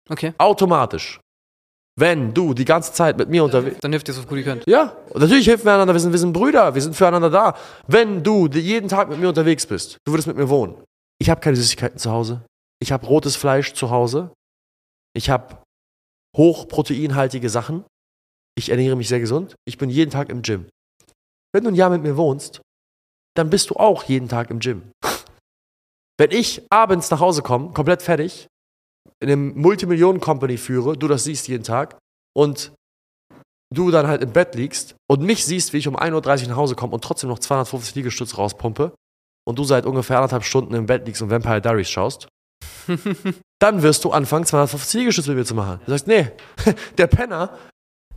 Okay. 0.10 0.34
Automatisch. 0.38 1.20
Wenn 2.00 2.32
du 2.32 2.54
die 2.54 2.64
ganze 2.64 2.94
Zeit 2.94 3.18
mit 3.18 3.28
mir 3.28 3.44
unterwegs 3.44 3.78
Dann 3.82 3.92
hilft 3.92 4.08
dir 4.08 4.14
so 4.14 4.22
gut 4.22 4.38
ihr 4.38 4.44
könnt. 4.44 4.64
ja, 4.68 4.94
und 5.10 5.20
natürlich 5.20 5.48
helfen 5.48 5.66
wir 5.66 5.74
einander, 5.74 5.94
wir 5.94 6.00
sind, 6.00 6.12
wir 6.12 6.20
sind 6.20 6.32
Brüder, 6.32 6.76
wir 6.76 6.82
sind 6.82 6.96
füreinander 6.96 7.32
da. 7.32 7.56
Wenn 7.88 8.22
du 8.22 8.48
jeden 8.48 8.88
Tag 8.88 9.10
mit 9.10 9.20
mir 9.20 9.30
unterwegs 9.30 9.66
bist, 9.66 9.98
du 10.06 10.12
würdest 10.12 10.28
mit 10.28 10.38
mir 10.38 10.48
wohnen. 10.48 10.76
Ich 11.20 11.32
habe 11.32 11.42
keine 11.42 11.56
Süßigkeiten 11.56 11.98
zu 11.98 12.12
Hause. 12.12 12.42
Ich 12.80 12.92
habe 12.92 13.06
rotes 13.08 13.36
Fleisch 13.36 13.74
zu 13.74 13.90
Hause. 13.90 14.34
Ich 15.16 15.30
habe 15.30 15.62
hochproteinhaltige 16.36 17.50
Sachen. 17.50 17.84
Ich 18.56 18.70
ernähre 18.70 18.96
mich 18.96 19.08
sehr 19.08 19.20
gesund. 19.20 19.56
Ich 19.66 19.78
bin 19.78 19.90
jeden 19.90 20.12
Tag 20.12 20.30
im 20.30 20.42
Gym. 20.42 20.68
Wenn 21.54 21.64
du 21.64 21.70
ein 21.72 21.76
Jahr 21.76 21.90
mit 21.90 22.04
mir 22.04 22.18
wohnst, 22.18 22.62
dann 23.36 23.50
bist 23.50 23.70
du 23.70 23.76
auch 23.76 24.04
jeden 24.04 24.30
Tag 24.30 24.50
im 24.50 24.60
Gym. 24.60 24.92
Wenn 26.20 26.32
ich 26.32 26.64
abends 26.72 27.12
nach 27.12 27.20
Hause 27.20 27.44
komme, 27.44 27.72
komplett 27.74 28.02
fertig, 28.02 28.48
in 29.20 29.30
einem 29.30 29.60
Multimillionen-Company 29.60 30.58
führe, 30.58 30.98
du 30.98 31.08
das 31.08 31.24
siehst 31.24 31.48
jeden 31.48 31.64
Tag 31.64 31.98
und 32.36 32.74
du 33.74 33.92
dann 33.92 34.08
halt 34.08 34.22
im 34.22 34.32
Bett 34.32 34.56
liegst 34.56 34.96
und 35.10 35.22
mich 35.22 35.46
siehst, 35.46 35.74
wie 35.74 35.78
ich 35.78 35.88
um 35.88 35.96
1.30 35.96 36.44
Uhr 36.44 36.50
nach 36.50 36.56
Hause 36.56 36.76
komme 36.76 36.94
und 36.94 37.04
trotzdem 37.04 37.30
noch 37.30 37.40
250 37.40 37.96
Liegestütze 37.96 38.36
rauspumpe 38.36 38.96
und 39.48 39.60
du 39.60 39.64
seit 39.64 39.86
ungefähr 39.86 40.18
anderthalb 40.18 40.44
Stunden 40.44 40.74
im 40.74 40.86
Bett 40.86 41.06
liegst 41.06 41.22
und 41.22 41.30
Vampire 41.30 41.62
Diaries 41.62 41.90
schaust, 41.90 42.28
dann 43.60 43.82
wirst 43.82 44.04
du 44.04 44.12
anfangen, 44.12 44.46
250 44.46 45.00
Liegestütze 45.00 45.30
mit 45.30 45.38
mir 45.40 45.46
zu 45.46 45.56
machen. 45.56 45.80
Du 45.86 45.92
sagst, 45.92 46.08
nee, 46.08 46.32
der 46.98 47.08
Penner, 47.08 47.58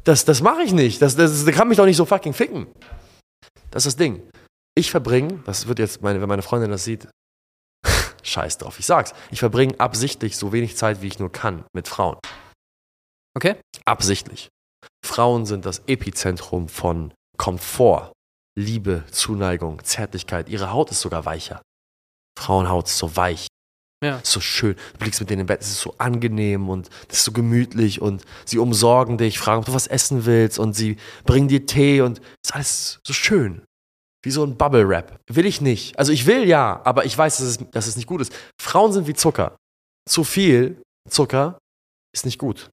das, 0.05 0.25
das 0.25 0.43
mache 0.43 0.63
ich 0.63 0.73
nicht. 0.73 1.03
Das, 1.03 1.17
das, 1.17 1.45
der 1.45 1.55
kann 1.55 1.69
mich 1.69 1.77
doch 1.77 1.87
nicht 1.87 1.97
so 1.97 2.05
fucking 2.05 2.33
ficken. 2.33 2.67
Das 3.71 3.87
ist 3.87 3.95
das 3.95 3.97
Ding. 3.97 4.23
Ich 4.77 4.91
verbringe, 4.91 5.41
das 5.47 5.67
wird 5.67 5.79
jetzt, 5.79 6.03
meine, 6.03 6.21
wenn 6.21 6.29
meine 6.29 6.43
Freundin 6.43 6.71
das 6.71 6.85
sieht, 6.85 7.09
scheiß 8.23 8.59
drauf, 8.59 8.79
ich 8.79 8.87
sag's, 8.87 9.15
ich 9.31 9.41
verbringe 9.41 9.79
absichtlich 9.79 10.37
so 10.37 10.53
wenig 10.53 10.77
Zeit, 10.77 11.03
wie 11.03 11.09
ich 11.09 11.19
nur 11.19 11.31
kann, 11.31 11.65
mit 11.75 11.89
Frauen. 11.89 12.17
Okay. 13.37 13.57
Absichtlich. 13.85 14.49
Frauen 15.05 15.47
sind 15.47 15.65
das 15.67 15.83
Epizentrum 15.87 16.69
von 16.69 17.13
Komfort, 17.37 18.13
Liebe, 18.59 19.05
Zuneigung, 19.11 19.83
Zärtlichkeit. 19.85 20.49
Ihre 20.49 20.73
Haut 20.73 20.91
ist 20.91 21.01
sogar 21.01 21.25
weicher. 21.25 21.63
Frauenhaut 22.39 22.87
ist 22.87 22.99
so 22.99 23.17
weich. 23.17 23.47
Ja. 24.03 24.17
Ist 24.19 24.33
so 24.33 24.41
schön. 24.41 24.77
Du 24.99 25.05
liegst 25.05 25.21
mit 25.21 25.29
denen 25.29 25.43
im 25.43 25.47
Bett, 25.47 25.61
es 25.61 25.69
ist 25.69 25.81
so 25.81 25.95
angenehm 25.99 26.71
und 26.71 26.89
es 27.09 27.19
ist 27.19 27.25
so 27.25 27.33
gemütlich 27.33 28.01
und 28.01 28.25
sie 28.47 28.59
umsorgen 28.59 29.19
dich, 29.19 29.39
fragen, 29.39 29.61
ob 29.61 29.67
du 29.67 29.75
was 29.75 29.87
essen 29.87 30.25
willst 30.25 30.59
und 30.59 30.75
sie 30.75 30.97
bringen 31.25 31.49
dir 31.49 31.67
Tee 31.67 32.01
und 32.01 32.19
es 32.43 32.51
ist 32.51 32.55
alles 32.55 33.01
so 33.07 33.13
schön. 33.13 33.63
Wie 34.23 34.31
so 34.31 34.45
ein 34.45 34.57
Bubble-Wrap. 34.57 35.21
Will 35.31 35.47
ich 35.47 35.61
nicht. 35.61 35.99
Also 35.99 36.13
ich 36.13 36.27
will 36.27 36.47
ja, 36.47 36.81
aber 36.85 37.05
ich 37.05 37.17
weiß, 37.17 37.39
dass 37.39 37.47
es, 37.47 37.71
dass 37.71 37.87
es 37.87 37.97
nicht 37.97 38.07
gut 38.07 38.21
ist. 38.21 38.35
Frauen 38.61 38.93
sind 38.93 39.07
wie 39.07 39.15
Zucker. 39.15 39.57
Zu 40.09 40.25
viel 40.25 40.83
Zucker 41.09 41.59
ist 42.15 42.25
nicht 42.25 42.39
gut. 42.39 42.71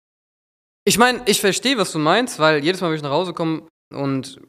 Ich 0.85 0.97
meine, 0.97 1.21
ich 1.25 1.41
verstehe, 1.41 1.77
was 1.77 1.91
du 1.91 1.99
meinst, 1.99 2.39
weil 2.39 2.63
jedes 2.63 2.79
Mal, 2.81 2.89
wenn 2.89 2.97
ich 2.97 3.03
nach 3.03 3.11
Hause 3.11 3.33
komme 3.33 3.67
und 3.93 4.39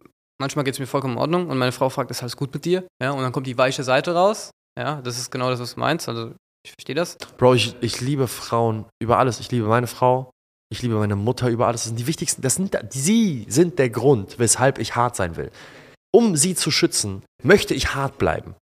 manchmal 0.40 0.64
geht 0.64 0.74
es 0.74 0.80
mir 0.80 0.86
vollkommen 0.86 1.14
in 1.14 1.20
Ordnung 1.20 1.48
und 1.48 1.58
meine 1.58 1.72
Frau 1.72 1.88
fragt, 1.88 2.10
ist 2.10 2.22
alles 2.22 2.36
gut 2.36 2.54
mit 2.54 2.64
dir? 2.64 2.86
Ja, 3.02 3.10
und 3.10 3.22
dann 3.22 3.32
kommt 3.32 3.48
die 3.48 3.58
weiche 3.58 3.82
Seite 3.82 4.14
raus. 4.14 4.50
Ja, 4.78 5.00
das 5.02 5.18
ist 5.18 5.30
genau 5.30 5.50
das, 5.50 5.58
was 5.58 5.74
du 5.74 5.80
meinst. 5.80 6.08
Also, 6.08 6.34
ich 6.64 6.72
verstehe 6.72 6.94
das. 6.94 7.16
Bro, 7.36 7.54
ich, 7.54 7.76
ich 7.80 8.00
liebe 8.00 8.28
Frauen 8.28 8.84
über 9.00 9.18
alles. 9.18 9.40
Ich 9.40 9.50
liebe 9.50 9.66
meine 9.66 9.86
Frau. 9.86 10.30
Ich 10.70 10.82
liebe 10.82 10.96
meine 10.96 11.16
Mutter 11.16 11.48
über 11.48 11.66
alles. 11.66 11.82
Das 11.82 11.88
sind 11.88 11.98
die 11.98 12.06
wichtigsten. 12.06 12.42
Das 12.42 12.56
sind, 12.56 12.76
sie 12.90 13.46
sind 13.48 13.78
der 13.78 13.90
Grund, 13.90 14.38
weshalb 14.38 14.78
ich 14.78 14.96
hart 14.96 15.16
sein 15.16 15.36
will. 15.36 15.50
Um 16.14 16.36
sie 16.36 16.54
zu 16.54 16.70
schützen, 16.70 17.22
möchte 17.42 17.74
ich 17.74 17.94
hart 17.94 18.18
bleiben. 18.18 18.54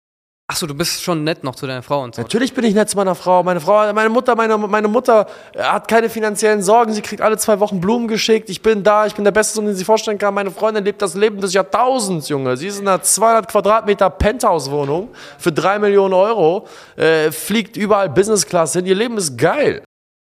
Achso, 0.46 0.66
du 0.66 0.74
bist 0.74 1.02
schon 1.02 1.24
nett 1.24 1.42
noch 1.42 1.54
zu 1.54 1.66
deiner 1.66 1.82
Frau 1.82 2.02
und 2.02 2.14
so. 2.14 2.20
Natürlich 2.20 2.52
bin 2.52 2.64
ich 2.64 2.74
nett 2.74 2.90
zu 2.90 2.98
meiner 2.98 3.14
Frau. 3.14 3.42
Meine 3.42 3.60
Frau, 3.60 3.90
meine 3.94 4.10
Mutter, 4.10 4.36
meine, 4.36 4.58
meine 4.58 4.88
Mutter 4.88 5.26
hat 5.56 5.88
keine 5.88 6.10
finanziellen 6.10 6.62
Sorgen. 6.62 6.92
Sie 6.92 7.00
kriegt 7.00 7.22
alle 7.22 7.38
zwei 7.38 7.60
Wochen 7.60 7.80
Blumen 7.80 8.08
geschickt. 8.08 8.50
Ich 8.50 8.60
bin 8.60 8.82
da. 8.82 9.06
Ich 9.06 9.14
bin 9.14 9.24
der 9.24 9.32
Beste, 9.32 9.62
den 9.62 9.74
sie 9.74 9.84
vorstellen 9.84 10.18
kann. 10.18 10.34
Meine 10.34 10.50
Freundin 10.50 10.84
lebt 10.84 11.00
das 11.00 11.14
Leben 11.14 11.40
des 11.40 11.54
Jahrtausends, 11.54 12.28
Junge. 12.28 12.58
Sie 12.58 12.66
ist 12.66 12.78
in 12.78 12.86
einer 12.86 13.00
200 13.00 13.48
Quadratmeter 13.48 14.10
Penthouse-Wohnung 14.10 15.08
für 15.38 15.50
drei 15.50 15.78
Millionen 15.78 16.12
Euro. 16.12 16.66
Äh, 16.96 17.32
fliegt 17.32 17.78
überall 17.78 18.10
Business 18.10 18.44
Class 18.44 18.74
hin. 18.74 18.84
Ihr 18.84 18.96
Leben 18.96 19.16
ist 19.16 19.38
geil. 19.38 19.82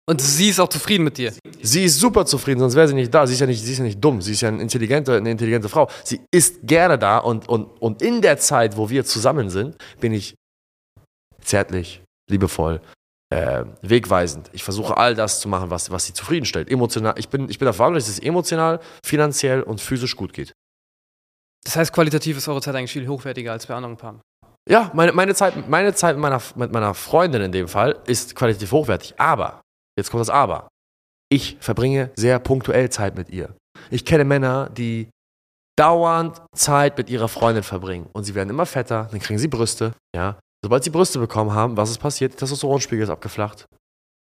Und 0.06 0.20
sie 0.20 0.50
ist 0.50 0.61
auch 0.61 0.68
zufrieden 0.68 1.04
mit 1.04 1.16
dir. 1.16 1.32
Sie 1.62 1.84
ist 1.84 1.99
super 1.99 2.26
zufrieden, 2.26 2.61
sonst 2.61 2.75
wäre 2.75 2.87
sie 2.87 2.94
nicht 2.94 3.12
da. 3.12 3.26
Sie 3.26 3.32
ist 3.32 3.40
ja 3.40 3.46
nicht, 3.46 3.62
sie 3.62 3.73
ist 3.73 3.78
ja 3.78 3.84
nicht 3.84 4.04
dumm. 4.04 4.20
Sie 4.20 4.32
ist 4.32 4.42
ja 4.42 4.49
eine 4.49 4.61
intelligente, 4.61 5.16
eine 5.16 5.30
intelligente 5.30 5.70
Frau. 5.70 5.88
Sie 6.04 6.20
ist 6.30 6.58
gerne 6.62 6.99
da 6.99 7.18
und, 7.18 7.49
und, 7.49 7.64
und 7.80 8.02
in 8.02 8.20
der 8.20 8.38
Zeit, 8.38 8.76
wo 8.76 8.90
wir 8.90 9.04
zusammen 9.04 9.49
sind, 9.49 9.76
bin 10.00 10.12
ich 10.12 10.34
zärtlich, 11.40 12.02
liebevoll, 12.30 12.82
äh, 13.30 13.64
wegweisend. 13.80 14.50
Ich 14.52 14.62
versuche 14.62 14.96
all 14.96 15.14
das 15.14 15.40
zu 15.40 15.49
machen, 15.49 15.70
was, 15.70 15.90
was 15.90 16.04
sie 16.04 16.12
zufriedenstellt. 16.12 16.70
Emotional. 16.70 17.14
Ich 17.16 17.30
bin, 17.30 17.49
ich 17.49 17.58
bin 17.58 17.73
verantwortlich, 17.73 18.04
dass 18.04 18.12
es 18.12 18.18
emotional, 18.18 18.80
finanziell 19.04 19.62
und 19.62 19.80
physisch 19.80 20.16
gut 20.16 20.34
geht. 20.34 20.52
Das 21.64 21.76
heißt, 21.76 21.94
qualitativ 21.94 22.37
ist 22.37 22.46
eure 22.46 22.61
Zeit 22.61 22.75
eigentlich 22.75 22.92
viel 22.92 23.08
hochwertiger 23.08 23.52
als 23.52 23.66
bei 23.66 23.75
anderen 23.75 23.96
Paaren. 23.96 24.20
Ja, 24.68 24.90
meine, 24.94 25.12
meine 25.12 25.34
Zeit, 25.34 25.68
meine 25.68 25.94
Zeit 25.94 26.16
mit, 26.16 26.23
meiner, 26.23 26.42
mit 26.56 26.73
meiner 26.73 26.94
Freundin 26.94 27.42
in 27.42 27.52
dem 27.52 27.68
Fall 27.68 28.00
ist 28.06 28.34
qualitativ 28.34 28.73
hochwertig. 28.73 29.14
Aber, 29.18 29.61
jetzt 29.98 30.10
kommt 30.10 30.20
das 30.20 30.30
Aber. 30.30 30.68
Ich 31.30 31.56
verbringe 31.60 32.10
sehr 32.16 32.38
punktuell 32.38 32.90
Zeit 32.90 33.16
mit 33.16 33.30
ihr. 33.30 33.56
Ich 33.90 34.04
kenne 34.04 34.24
Männer, 34.24 34.70
die 34.70 35.08
dauernd 35.76 36.40
Zeit 36.54 36.96
mit 36.96 37.10
ihrer 37.10 37.28
Freundin 37.28 37.62
verbringen. 37.62 38.08
Und 38.12 38.24
sie 38.24 38.34
werden 38.34 38.50
immer 38.50 38.66
fetter, 38.66 39.08
dann 39.10 39.20
kriegen 39.20 39.38
sie 39.38 39.48
Brüste. 39.48 39.92
Ja. 40.14 40.38
Sobald 40.62 40.84
sie 40.84 40.90
Brüste 40.90 41.18
bekommen 41.18 41.52
haben, 41.52 41.76
was 41.76 41.90
ist 41.90 41.98
passiert? 41.98 42.36
Testosteronspiegel 42.36 43.04
ist 43.04 43.10
abgeflacht. 43.10 43.66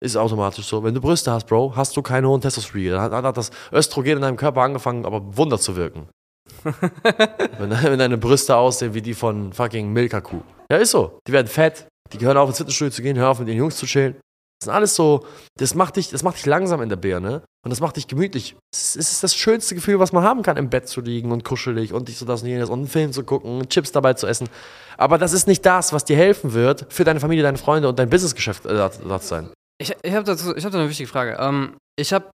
Ist 0.02 0.16
automatisch 0.16 0.66
so. 0.66 0.82
Wenn 0.84 0.94
du 0.94 1.00
Brüste 1.00 1.32
hast, 1.32 1.46
Bro, 1.46 1.74
hast 1.74 1.96
du 1.96 2.02
keinen 2.02 2.26
hohen 2.26 2.40
Testosteronspiegel. 2.40 2.92
Dann 2.92 3.02
hat, 3.02 3.12
dann 3.12 3.24
hat 3.24 3.36
das 3.36 3.50
Östrogen 3.72 4.16
in 4.16 4.22
deinem 4.22 4.36
Körper 4.36 4.62
angefangen, 4.62 5.06
aber 5.06 5.36
Wunder 5.36 5.58
zu 5.58 5.76
wirken. 5.76 6.08
wenn, 6.62 7.70
wenn 7.70 7.98
deine 7.98 8.18
Brüste 8.18 8.56
aussehen 8.56 8.94
wie 8.94 9.02
die 9.02 9.14
von 9.14 9.52
fucking 9.52 9.92
Milka-Kuh. 9.92 10.42
Ja, 10.70 10.78
ist 10.78 10.90
so. 10.90 11.18
Die 11.26 11.32
werden 11.32 11.46
fett. 11.46 11.86
Die 12.12 12.24
hören 12.24 12.36
auf, 12.36 12.48
ins 12.48 12.58
Fitnessstudio 12.58 12.90
zu 12.90 13.02
gehen, 13.02 13.16
hören 13.16 13.30
auf, 13.30 13.38
mit 13.38 13.48
den 13.48 13.56
Jungs 13.56 13.76
zu 13.76 13.86
chillen. 13.86 14.16
Das 14.58 14.66
sind 14.66 14.74
alles 14.74 14.94
so, 14.94 15.26
das 15.58 15.74
macht 15.74 15.96
dich, 15.96 16.08
das 16.08 16.22
macht 16.22 16.36
dich 16.36 16.46
langsam 16.46 16.80
in 16.80 16.88
der 16.88 16.96
Birne 16.96 17.42
und 17.62 17.70
das 17.70 17.80
macht 17.80 17.96
dich 17.96 18.08
gemütlich. 18.08 18.56
Es 18.72 18.96
ist 18.96 19.22
das 19.22 19.34
schönste 19.34 19.74
Gefühl, 19.74 19.98
was 19.98 20.12
man 20.12 20.24
haben 20.24 20.42
kann, 20.42 20.56
im 20.56 20.70
Bett 20.70 20.88
zu 20.88 21.02
liegen 21.02 21.30
und 21.30 21.44
kuschelig 21.44 21.92
und 21.92 22.08
dich 22.08 22.16
so 22.16 22.24
das 22.24 22.42
und 22.42 22.48
jenes 22.48 22.70
und 22.70 22.78
einen 22.78 22.88
Film 22.88 23.12
zu 23.12 23.22
gucken, 23.22 23.68
Chips 23.68 23.92
dabei 23.92 24.14
zu 24.14 24.26
essen. 24.26 24.48
Aber 24.96 25.18
das 25.18 25.34
ist 25.34 25.46
nicht 25.46 25.66
das, 25.66 25.92
was 25.92 26.04
dir 26.04 26.16
helfen 26.16 26.54
wird, 26.54 26.86
für 26.88 27.04
deine 27.04 27.20
Familie, 27.20 27.42
deine 27.42 27.58
Freunde 27.58 27.88
und 27.88 27.98
dein 27.98 28.08
Businessgeschäft 28.08 28.64
äh, 28.64 28.74
da 28.74 28.88
da 28.88 29.20
zu 29.20 29.26
sein. 29.26 29.50
Ich, 29.78 29.94
ich 30.02 30.14
habe 30.14 30.30
habe 30.30 30.60
da 30.60 30.78
eine 30.78 30.88
wichtige 30.88 31.08
Frage. 31.08 31.36
Ähm, 31.38 31.76
ich 31.98 32.14
habe 32.14 32.30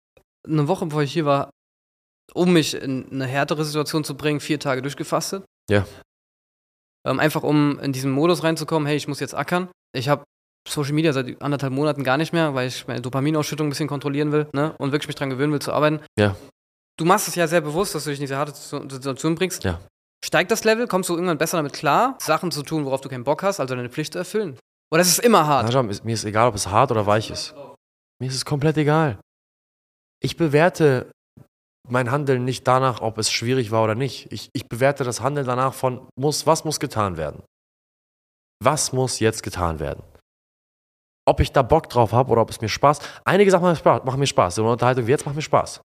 eine 0.47 0.69
Woche, 0.69 0.87
bevor 0.87 1.03
ich 1.03 1.13
hier 1.13 1.25
war, 1.25 1.51
um 2.35 2.53
mich 2.53 2.75
in 2.75 3.11
eine 3.11 3.27
härtere 3.27 3.65
Situation 3.65 4.05
zu 4.05 4.17
bringen, 4.17 4.41
vier 4.41 4.61
Tage 4.61 4.81
durchgefastet. 4.83 5.45
Ja. 5.69 5.87
Ähm, 7.05 7.19
einfach 7.19 7.43
um 7.43 7.81
in 7.81 7.93
diesen 7.93 8.13
Modus 8.13 8.45
reinzukommen, 8.45 8.87
hey, 8.87 8.97
ich 8.97 9.09
muss 9.09 9.21
jetzt 9.21 9.35
ackern. 9.35 9.69
Ich 9.93 10.09
habe 10.09 10.25
Social 10.69 10.93
Media 10.93 11.13
seit 11.13 11.41
anderthalb 11.43 11.73
Monaten 11.73 12.05
gar 12.05 12.17
nicht 12.17 12.33
mehr, 12.33 12.55
weil 12.55 12.69
ich 12.69 12.87
meine 12.87 13.01
Dopaminausschüttung 13.01 13.67
ein 13.67 13.71
bisschen 13.71 13.89
kontrollieren 13.89 14.31
will 14.33 14.47
ne? 14.53 14.75
und 14.79 14.93
wirklich 14.93 15.09
mich 15.09 15.17
dran 15.17 15.31
gewöhnen 15.31 15.53
will 15.53 15.61
zu 15.61 15.73
arbeiten. 15.73 16.01
Ja. 16.19 16.37
Du 16.99 17.05
machst 17.05 17.27
es 17.29 17.35
ja 17.35 17.47
sehr 17.49 17.61
bewusst, 17.61 17.95
dass 17.95 18.05
du 18.05 18.11
dich 18.11 18.19
in 18.19 18.25
diese 18.25 18.37
harte 18.37 18.53
Situation 18.55 19.35
bringst. 19.35 19.65
Ja. 19.65 19.81
Steigt 20.25 20.51
das 20.53 20.63
Level? 20.63 20.87
Kommst 20.87 21.09
du 21.09 21.15
irgendwann 21.15 21.39
besser 21.39 21.57
damit 21.57 21.73
klar, 21.73 22.17
Sachen 22.21 22.53
zu 22.53 22.63
tun, 22.63 22.85
worauf 22.85 23.01
du 23.01 23.09
keinen 23.09 23.25
Bock 23.25 23.43
hast, 23.43 23.59
also 23.59 23.75
deine 23.75 23.91
Pflicht 23.91 24.13
zu 24.13 24.19
erfüllen? 24.21 24.57
Oder 24.93 25.03
ist 25.03 25.09
es 25.09 25.19
immer 25.19 25.47
hart? 25.47 25.67
Na, 25.67 25.73
schau, 25.73 25.83
mir 25.83 25.91
ist- 25.91 26.05
mir 26.05 26.15
ist 26.15 26.25
egal, 26.25 26.49
ob 26.49 26.55
es 26.55 26.69
hart 26.69 26.91
oder 26.93 27.07
weich 27.07 27.31
ist. 27.31 27.55
Mir 28.21 28.29
ist 28.29 28.37
es 28.37 28.45
komplett 28.45 28.77
egal. 28.77 29.19
Ich 30.23 30.37
bewerte 30.37 31.11
mein 31.89 32.13
Handeln 32.13 32.45
nicht 32.45 32.69
danach, 32.69 33.01
ob 33.01 33.19
es 33.19 33.33
schwierig 33.33 33.73
war 33.73 33.83
oder 33.83 33.97
nicht. 33.97 34.31
Ich, 34.31 34.51
ich 34.53 34.69
bewerte 34.69 35.03
das 35.03 35.21
Handeln 35.21 35.47
danach 35.47 35.75
von, 35.75 36.07
muss, 36.17 36.47
was 36.47 36.65
muss 36.65 36.79
getan 36.79 37.17
werden? 37.17 37.43
Was 38.63 38.93
muss 38.93 39.19
jetzt 39.19 39.43
getan 39.43 39.81
werden? 39.81 40.05
Ob 41.25 41.41
ich 41.41 41.53
da 41.53 41.63
Bock 41.63 41.89
drauf 41.89 42.13
habe 42.13 42.31
oder 42.31 42.43
ob 42.43 42.51
es 42.51 42.61
mir 42.61 42.69
Spaß. 42.69 42.99
Einige 43.25 43.51
Sachen 43.51 43.63
machen 43.63 43.73
mir 43.73 43.77
Spaß. 43.77 44.05
Machen 44.05 44.21
mir 44.21 44.27
Spaß. 44.27 44.57
So 44.57 44.63
eine 44.63 44.73
Unterhaltung 44.73 45.07
wie 45.07 45.11
jetzt 45.11 45.25
macht 45.25 45.37
mir 45.37 45.43
Spaß. 45.43 45.81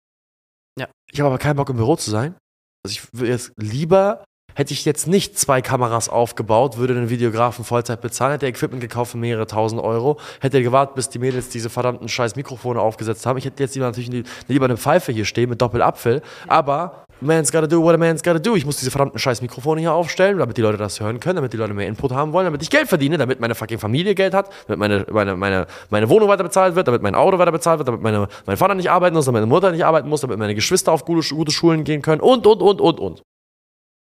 Ja. 0.78 0.88
Ich 1.10 1.20
habe 1.20 1.28
aber 1.28 1.38
keinen 1.38 1.56
Bock 1.56 1.68
im 1.68 1.76
Büro 1.76 1.96
zu 1.96 2.10
sein. 2.10 2.36
Also 2.84 2.92
ich 2.92 3.12
würde 3.12 3.32
jetzt 3.32 3.52
lieber, 3.56 4.24
hätte 4.56 4.72
ich 4.72 4.84
jetzt 4.84 5.06
nicht 5.06 5.38
zwei 5.38 5.62
Kameras 5.62 6.08
aufgebaut, 6.08 6.78
würde 6.78 6.94
den 6.94 7.10
Videografen 7.10 7.64
Vollzeit 7.64 8.00
bezahlen, 8.00 8.32
hätte 8.32 8.46
er 8.46 8.50
Equipment 8.50 8.80
gekauft 8.80 9.12
für 9.12 9.18
mehrere 9.18 9.46
tausend 9.46 9.80
Euro, 9.80 10.18
hätte 10.40 10.56
er 10.56 10.62
gewartet, 10.62 10.96
bis 10.96 11.08
die 11.10 11.18
Mädels 11.18 11.50
diese 11.50 11.70
verdammten 11.70 12.08
scheiß 12.08 12.36
Mikrofone 12.36 12.80
aufgesetzt 12.80 13.26
haben. 13.26 13.36
Ich 13.36 13.44
hätte 13.44 13.62
jetzt 13.62 13.74
lieber 13.74 13.86
natürlich 13.86 14.24
lieber 14.48 14.64
eine 14.64 14.78
Pfeife 14.78 15.12
hier 15.12 15.26
stehen 15.26 15.50
mit 15.50 15.60
Doppelapfel, 15.60 16.22
aber 16.48 17.04
man's 17.20 17.52
gotta 17.52 17.66
do 17.66 17.82
what 17.82 17.94
a 17.94 17.98
man's 17.98 18.22
gotta 18.22 18.38
do. 18.38 18.56
Ich 18.56 18.64
muss 18.64 18.78
diese 18.78 18.90
verdammten 18.90 19.18
scheiß 19.18 19.42
Mikrofone 19.42 19.82
hier 19.82 19.92
aufstellen, 19.92 20.38
damit 20.38 20.56
die 20.56 20.62
Leute 20.62 20.78
das 20.78 21.00
hören 21.00 21.20
können, 21.20 21.36
damit 21.36 21.52
die 21.52 21.58
Leute 21.58 21.74
mehr 21.74 21.86
Input 21.86 22.12
haben 22.12 22.32
wollen, 22.32 22.46
damit 22.46 22.62
ich 22.62 22.70
Geld 22.70 22.88
verdiene, 22.88 23.18
damit 23.18 23.40
meine 23.40 23.54
fucking 23.54 23.78
Familie 23.78 24.14
Geld 24.14 24.32
hat, 24.32 24.48
damit 24.68 24.78
meine, 24.78 25.06
meine, 25.10 25.36
meine, 25.36 25.66
meine 25.90 26.08
Wohnung 26.08 26.28
weiter 26.28 26.44
bezahlt 26.44 26.74
wird, 26.74 26.88
damit 26.88 27.02
mein 27.02 27.14
Auto 27.14 27.38
weiter 27.38 27.52
bezahlt 27.52 27.78
wird, 27.78 27.88
damit 27.88 28.00
meine, 28.00 28.26
mein 28.46 28.56
Vater 28.56 28.74
nicht 28.74 28.90
arbeiten 28.90 29.14
muss, 29.14 29.26
damit 29.26 29.42
meine 29.42 29.52
Mutter 29.52 29.70
nicht 29.70 29.84
arbeiten 29.84 30.08
muss, 30.08 30.22
damit 30.22 30.38
meine 30.38 30.54
Geschwister 30.54 30.92
auf 30.92 31.04
gute, 31.04 31.28
gute 31.34 31.52
Schulen 31.52 31.84
gehen 31.84 32.00
können 32.00 32.22
und, 32.22 32.46
und, 32.46 32.62
und, 32.62 32.80
und, 32.80 33.00
und. 33.00 33.22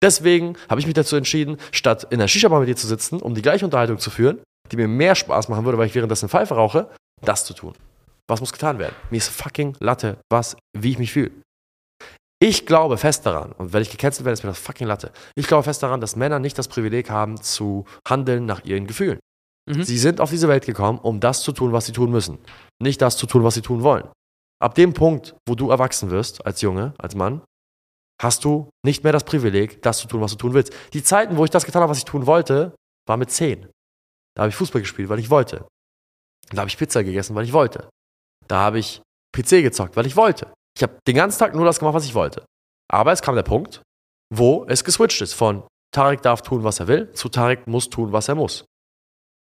Deswegen 0.05 0.59
habe 0.69 0.81
ich 0.81 0.87
mich 0.87 0.95
dazu 0.95 1.17
entschieden, 1.17 1.57
statt 1.73 2.07
in 2.11 2.19
der 2.19 2.29
Shisha-Bar 2.29 2.61
mit 2.61 2.69
dir 2.69 2.77
zu 2.77 2.87
sitzen, 2.87 3.23
um 3.23 3.35
die 3.35 3.41
gleiche 3.41 3.65
Unterhaltung 3.65 3.99
zu 3.99 4.11
führen, 4.11 4.39
die 4.71 4.77
mir 4.77 4.87
mehr 4.87 5.15
Spaß 5.15 5.49
machen 5.49 5.65
würde, 5.65 5.79
weil 5.79 5.87
ich 5.87 5.95
währenddessen 5.95 6.29
Pfeife 6.29 6.55
rauche, 6.55 6.91
das 7.23 7.47
zu 7.47 7.55
tun. 7.55 7.73
Was 8.29 8.41
muss 8.41 8.53
getan 8.53 8.79
werden? 8.79 8.95
Mir 9.09 9.17
ist 9.17 9.29
fucking 9.29 9.75
Latte, 9.81 10.19
was, 10.31 10.59
wie 10.77 10.91
ich 10.91 10.99
mich 10.99 11.11
fühle. 11.11 11.31
Ich 12.39 12.67
glaube 12.67 12.99
fest 12.99 13.25
daran, 13.25 13.53
und 13.53 13.73
wenn 13.73 13.81
ich 13.81 13.91
gecancelt 13.91 14.27
werde, 14.27 14.35
ist 14.35 14.43
mir 14.43 14.51
das 14.51 14.59
fucking 14.59 14.87
Latte. 14.87 15.11
Ich 15.37 15.47
glaube 15.47 15.63
fest 15.63 15.83
daran, 15.83 16.03
dass 16.03 16.17
Männer 16.17 16.39
nicht 16.39 16.59
das 16.59 16.69
Privileg 16.69 17.09
haben, 17.09 17.41
zu 17.41 17.87
handeln 18.07 18.45
nach 18.45 18.63
ihren 18.63 18.87
Gefühlen. 18.87 19.21
Mhm. 19.71 19.85
Sie 19.85 19.97
sind 19.97 20.21
auf 20.21 20.29
diese 20.29 20.49
Welt 20.49 20.67
gekommen, 20.67 20.99
um 20.99 21.19
das 21.19 21.41
zu 21.41 21.53
tun, 21.53 21.73
was 21.73 21.87
sie 21.87 21.93
tun 21.93 22.11
müssen. 22.11 22.37
Nicht 22.79 23.01
das 23.01 23.17
zu 23.17 23.27
tun, 23.27 23.43
was 23.43 23.55
sie 23.55 23.63
tun 23.63 23.83
wollen. 23.83 24.07
Ab 24.63 24.75
dem 24.75 24.93
Punkt, 24.93 25.35
wo 25.49 25.55
du 25.55 25.71
erwachsen 25.71 26.11
wirst, 26.11 26.45
als 26.45 26.61
Junge, 26.61 26.93
als 26.99 27.15
Mann, 27.15 27.41
hast 28.21 28.45
du 28.45 28.71
nicht 28.85 29.03
mehr 29.03 29.13
das 29.13 29.25
Privileg, 29.25 29.83
das 29.83 29.99
zu 29.99 30.09
tun, 30.09 30.21
was 30.21 30.33
du 30.33 30.37
tun 30.37 30.55
willst. 30.55 30.73
Die 30.93 31.03
Zeiten, 31.03 31.37
wo 31.37 31.45
ich 31.45 31.51
das 31.51 31.65
getan 31.65 31.83
habe, 31.83 31.91
was 31.91 31.99
ich 31.99 32.05
tun 32.05 32.27
wollte, 32.27 32.75
war 33.07 33.17
mit 33.17 33.31
zehn. 33.31 33.69
Da 34.35 34.43
habe 34.43 34.51
ich 34.51 34.57
Fußball 34.57 34.83
gespielt, 34.83 35.09
weil 35.09 35.19
ich 35.19 35.31
wollte. 35.31 35.67
Da 36.51 36.59
habe 36.59 36.69
ich 36.69 36.79
Pizza 36.79 37.03
gegessen, 37.03 37.35
weil 37.35 37.45
ich 37.45 37.53
wollte. 37.53 37.89
Da 38.47 38.61
habe 38.61 38.79
ich 38.79 39.03
PC 39.33 39.63
gezockt, 39.63 39.97
weil 39.97 40.07
ich 40.07 40.17
wollte. 40.17 40.53
Ich 40.77 40.83
habe 40.83 40.99
den 41.07 41.17
ganzen 41.17 41.39
Tag 41.39 41.55
nur 41.55 41.65
das 41.65 41.79
gemacht, 41.79 41.95
was 41.95 42.05
ich 42.05 42.15
wollte. 42.15 42.45
Aber 42.91 43.13
es 43.13 43.23
kam 43.23 43.35
der 43.35 43.43
Punkt, 43.43 43.83
wo 44.33 44.65
es 44.69 44.85
geswitcht 44.85 45.21
ist 45.21 45.35
von 45.35 45.67
Tarek 45.93 46.23
darf 46.23 46.43
tun, 46.43 46.65
was 46.65 46.81
er 46.81 46.89
will, 46.89 47.13
zu 47.13 47.29
Tarek 47.29 47.67
muss 47.67 47.89
tun, 47.89 48.13
was 48.13 48.29
er 48.29 48.35
muss. 48.35 48.65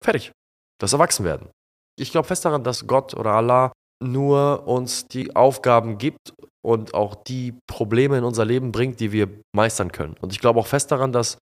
Fertig. 0.04 0.32
Das 0.80 0.94
Erwachsenwerden. 0.94 1.50
Ich 1.98 2.12
glaube 2.12 2.28
fest 2.28 2.46
daran, 2.46 2.63
dass 2.63 2.86
Gott 2.86 3.13
oder 3.13 3.32
Allah 3.32 3.72
nur 4.04 4.68
uns 4.68 5.08
die 5.08 5.36
Aufgaben 5.36 5.98
gibt 5.98 6.34
und 6.65 6.93
auch 6.93 7.15
die 7.15 7.54
Probleme 7.67 8.17
in 8.17 8.23
unser 8.23 8.43
Leben 8.43 8.71
bringt, 8.71 8.99
die 8.99 9.12
wir 9.12 9.30
meistern 9.56 9.91
können. 9.91 10.15
Und 10.21 10.34
ich 10.34 10.39
glaube 10.39 10.60
auch 10.60 10.67
fest 10.67 10.91
daran, 10.91 11.12
dass 11.12 11.38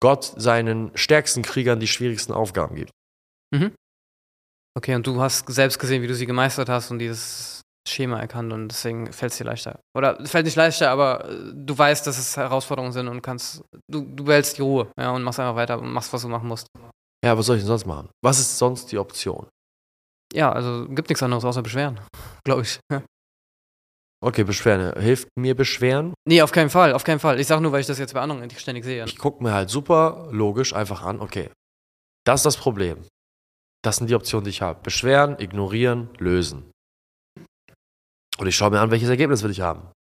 Gott 0.00 0.34
seinen 0.36 0.90
stärksten 0.94 1.42
Kriegern 1.42 1.80
die 1.80 1.86
schwierigsten 1.86 2.32
Aufgaben 2.32 2.76
gibt. 2.76 2.92
Okay, 4.76 4.94
und 4.94 5.06
du 5.06 5.20
hast 5.20 5.48
selbst 5.48 5.78
gesehen, 5.78 6.02
wie 6.02 6.06
du 6.06 6.14
sie 6.14 6.26
gemeistert 6.26 6.68
hast 6.68 6.90
und 6.90 6.98
dieses 6.98 7.62
Schema 7.88 8.20
erkannt 8.20 8.52
und 8.52 8.68
deswegen 8.68 9.10
fällt 9.12 9.32
es 9.32 9.38
dir 9.38 9.44
leichter. 9.44 9.80
Oder 9.96 10.20
es 10.20 10.30
fällt 10.30 10.44
nicht 10.44 10.56
leichter, 10.56 10.90
aber 10.90 11.30
äh, 11.30 11.52
du 11.54 11.78
weißt, 11.78 12.06
dass 12.06 12.18
es 12.18 12.36
Herausforderungen 12.36 12.92
sind 12.92 13.08
und 13.08 13.22
kannst, 13.22 13.62
du, 13.90 14.02
du 14.02 14.26
wählst 14.26 14.58
die 14.58 14.62
Ruhe, 14.62 14.90
ja, 14.98 15.12
und 15.12 15.22
machst 15.22 15.40
einfach 15.40 15.56
weiter 15.56 15.78
und 15.78 15.90
machst, 15.90 16.12
was 16.12 16.22
du 16.22 16.28
machen 16.28 16.48
musst. 16.48 16.66
Ja, 17.24 17.38
was 17.38 17.46
soll 17.46 17.56
ich 17.56 17.62
denn 17.62 17.68
sonst 17.68 17.86
machen? 17.86 18.10
Was 18.22 18.38
ist 18.38 18.58
sonst 18.58 18.92
die 18.92 18.98
Option? 18.98 19.48
Ja, 20.34 20.52
also 20.52 20.86
gibt 20.88 21.08
nichts 21.08 21.22
anderes 21.22 21.44
außer 21.44 21.62
Beschweren, 21.62 21.98
glaube 22.44 22.62
ich. 22.62 22.78
Okay, 24.20 24.44
Beschweren. 24.44 24.98
Hilft 25.00 25.28
mir 25.36 25.54
Beschweren? 25.54 26.14
Nee, 26.26 26.42
auf 26.42 26.52
keinen 26.52 26.70
Fall, 26.70 26.92
auf 26.94 27.04
keinen 27.04 27.20
Fall. 27.20 27.38
Ich 27.38 27.46
sag 27.46 27.60
nur, 27.60 27.72
weil 27.72 27.80
ich 27.80 27.86
das 27.86 27.98
jetzt 27.98 28.14
bei 28.14 28.20
anderen 28.20 28.48
ständig 28.50 28.84
sehe. 28.84 29.04
Ich 29.04 29.18
gucke 29.18 29.42
mir 29.42 29.52
halt 29.52 29.68
super 29.70 30.28
logisch 30.32 30.72
einfach 30.74 31.02
an, 31.02 31.20
okay, 31.20 31.50
das 32.26 32.40
ist 32.40 32.46
das 32.46 32.56
Problem. 32.56 33.06
Das 33.84 33.96
sind 33.96 34.08
die 34.08 34.14
Optionen, 34.14 34.44
die 34.44 34.50
ich 34.50 34.62
habe. 34.62 34.80
Beschweren, 34.82 35.38
ignorieren, 35.38 36.08
lösen. 36.18 36.70
Und 38.38 38.46
ich 38.46 38.56
schaue 38.56 38.70
mir 38.70 38.80
an, 38.80 38.90
welches 38.90 39.08
Ergebnis 39.08 39.42
will 39.42 39.50
ich 39.50 39.60
haben. 39.60 39.92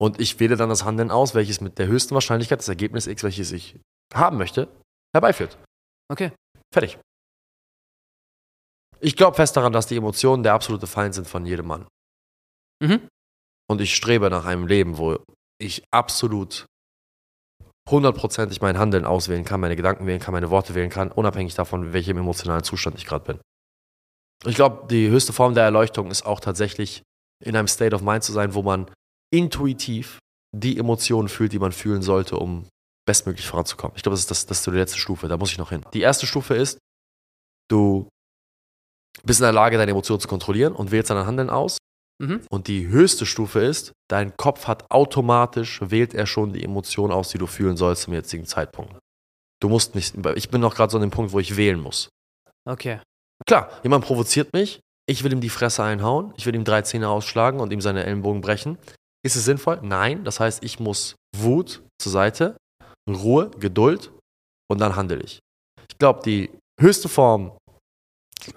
Und 0.00 0.20
ich 0.20 0.40
wähle 0.40 0.56
dann 0.56 0.68
das 0.68 0.84
Handeln 0.84 1.10
aus, 1.10 1.34
welches 1.34 1.60
mit 1.60 1.78
der 1.78 1.86
höchsten 1.86 2.14
Wahrscheinlichkeit 2.14 2.58
das 2.58 2.68
Ergebnis 2.68 3.06
X, 3.06 3.22
welches 3.22 3.52
ich 3.52 3.78
haben 4.12 4.38
möchte, 4.38 4.68
herbeiführt. 5.14 5.56
Okay. 6.10 6.32
Fertig. 6.74 6.98
Ich 9.00 9.16
glaube 9.16 9.36
fest 9.36 9.56
daran, 9.56 9.72
dass 9.72 9.86
die 9.86 9.96
Emotionen 9.96 10.42
der 10.42 10.54
absolute 10.54 10.86
Feind 10.86 11.14
sind 11.14 11.28
von 11.28 11.46
jedem 11.46 11.66
Mann. 11.66 11.86
Mhm. 12.82 13.08
Und 13.72 13.80
ich 13.80 13.94
strebe 13.94 14.28
nach 14.28 14.44
einem 14.44 14.66
Leben, 14.66 14.98
wo 14.98 15.16
ich 15.58 15.82
absolut 15.90 16.66
hundertprozentig 17.88 18.60
mein 18.60 18.78
Handeln 18.78 19.06
auswählen 19.06 19.44
kann, 19.44 19.60
meine 19.60 19.76
Gedanken 19.76 20.06
wählen 20.06 20.20
kann, 20.20 20.32
meine 20.32 20.50
Worte 20.50 20.74
wählen 20.74 20.90
kann, 20.90 21.10
unabhängig 21.10 21.54
davon, 21.54 21.86
in 21.86 21.92
welchem 21.94 22.18
emotionalen 22.18 22.64
Zustand 22.64 22.98
ich 22.98 23.06
gerade 23.06 23.24
bin. 23.24 23.40
Ich 24.44 24.56
glaube, 24.56 24.88
die 24.88 25.08
höchste 25.08 25.32
Form 25.32 25.54
der 25.54 25.64
Erleuchtung 25.64 26.10
ist 26.10 26.26
auch 26.26 26.38
tatsächlich 26.38 27.02
in 27.42 27.56
einem 27.56 27.66
State 27.66 27.94
of 27.94 28.02
Mind 28.02 28.22
zu 28.22 28.32
sein, 28.32 28.52
wo 28.52 28.62
man 28.62 28.90
intuitiv 29.32 30.18
die 30.54 30.76
Emotionen 30.76 31.30
fühlt, 31.30 31.54
die 31.54 31.58
man 31.58 31.72
fühlen 31.72 32.02
sollte, 32.02 32.36
um 32.36 32.68
bestmöglich 33.06 33.46
voranzukommen. 33.46 33.96
Ich 33.96 34.02
glaube, 34.02 34.14
das 34.14 34.20
ist, 34.20 34.30
das, 34.30 34.44
das 34.44 34.58
ist 34.58 34.66
die 34.66 34.70
letzte 34.72 34.98
Stufe, 34.98 35.28
da 35.28 35.38
muss 35.38 35.50
ich 35.50 35.56
noch 35.56 35.70
hin. 35.70 35.82
Die 35.94 36.02
erste 36.02 36.26
Stufe 36.26 36.54
ist, 36.54 36.78
du 37.70 38.06
bist 39.22 39.40
in 39.40 39.44
der 39.44 39.52
Lage, 39.52 39.78
deine 39.78 39.92
Emotionen 39.92 40.20
zu 40.20 40.28
kontrollieren 40.28 40.74
und 40.74 40.90
wählst 40.90 41.08
dein 41.08 41.26
Handeln 41.26 41.48
aus. 41.48 41.78
Mhm. 42.22 42.40
Und 42.50 42.68
die 42.68 42.86
höchste 42.86 43.26
Stufe 43.26 43.60
ist, 43.60 43.92
dein 44.08 44.36
Kopf 44.36 44.68
hat 44.68 44.90
automatisch, 44.90 45.80
wählt 45.82 46.14
er 46.14 46.26
schon 46.26 46.52
die 46.52 46.62
Emotion 46.62 47.10
aus, 47.10 47.30
die 47.30 47.38
du 47.38 47.46
fühlen 47.46 47.76
sollst 47.76 48.02
zum 48.02 48.14
jetzigen 48.14 48.46
Zeitpunkt. 48.46 48.96
Du 49.60 49.68
musst 49.68 49.94
nicht, 49.94 50.14
ich 50.36 50.48
bin 50.48 50.60
noch 50.60 50.74
gerade 50.74 50.90
so 50.90 50.98
an 50.98 51.02
dem 51.02 51.10
Punkt, 51.10 51.32
wo 51.32 51.40
ich 51.40 51.56
wählen 51.56 51.80
muss. 51.80 52.08
Okay. 52.68 53.00
Klar, 53.46 53.70
jemand 53.82 54.04
provoziert 54.04 54.52
mich, 54.52 54.80
ich 55.08 55.24
will 55.24 55.32
ihm 55.32 55.40
die 55.40 55.48
Fresse 55.48 55.82
einhauen, 55.82 56.32
ich 56.36 56.46
will 56.46 56.54
ihm 56.54 56.64
drei 56.64 56.82
Zähne 56.82 57.08
ausschlagen 57.08 57.58
und 57.58 57.72
ihm 57.72 57.80
seine 57.80 58.04
Ellenbogen 58.04 58.40
brechen. 58.40 58.78
Ist 59.24 59.36
es 59.36 59.44
sinnvoll? 59.44 59.80
Nein. 59.82 60.24
Das 60.24 60.40
heißt, 60.40 60.62
ich 60.62 60.78
muss 60.78 61.16
Wut 61.36 61.82
zur 62.00 62.12
Seite, 62.12 62.56
Ruhe, 63.08 63.50
Geduld 63.58 64.12
und 64.70 64.80
dann 64.80 64.94
handle 64.94 65.20
ich. 65.20 65.40
Ich 65.88 65.98
glaube, 65.98 66.22
die 66.24 66.50
höchste 66.80 67.08
Form 67.08 67.52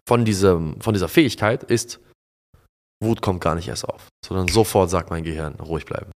von, 0.08 0.26
diesem, 0.26 0.80
von 0.82 0.94
dieser 0.94 1.08
Fähigkeit 1.08 1.64
ist, 1.64 2.00
Wut 3.04 3.22
kommt 3.22 3.42
gar 3.42 3.56
nicht 3.56 3.68
erst 3.68 3.88
auf, 3.88 4.08
sondern 4.26 4.48
sofort 4.48 4.90
sagt 4.90 5.10
mein 5.10 5.24
Gehirn, 5.24 5.56
ruhig 5.56 5.86
bleiben. 5.86 6.12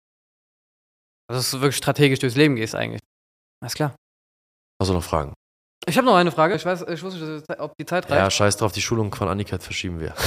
Also, 1.29 1.39
dass 1.39 1.51
du 1.51 1.61
wirklich 1.61 1.77
strategisch 1.77 2.19
durchs 2.19 2.35
Leben 2.35 2.55
gehst 2.55 2.75
eigentlich. 2.75 3.01
Alles 3.61 3.73
klar. 3.73 3.95
Also 4.79 4.93
noch 4.93 5.03
Fragen? 5.03 5.33
Ich 5.87 5.97
habe 5.97 6.05
noch 6.05 6.15
eine 6.15 6.31
Frage. 6.31 6.55
Ich 6.55 6.65
weiß, 6.65 6.83
ich 6.89 7.01
wusste 7.03 7.19
nicht, 7.47 7.59
ob 7.59 7.73
die 7.79 7.85
Zeit 7.85 8.09
Ja, 8.09 8.23
reicht. 8.23 8.35
scheiß 8.37 8.57
drauf, 8.57 8.71
die 8.71 8.81
Schulung 8.81 9.13
von 9.13 9.27
Annika 9.27 9.57
verschieben 9.59 9.99
wir. 9.99 10.13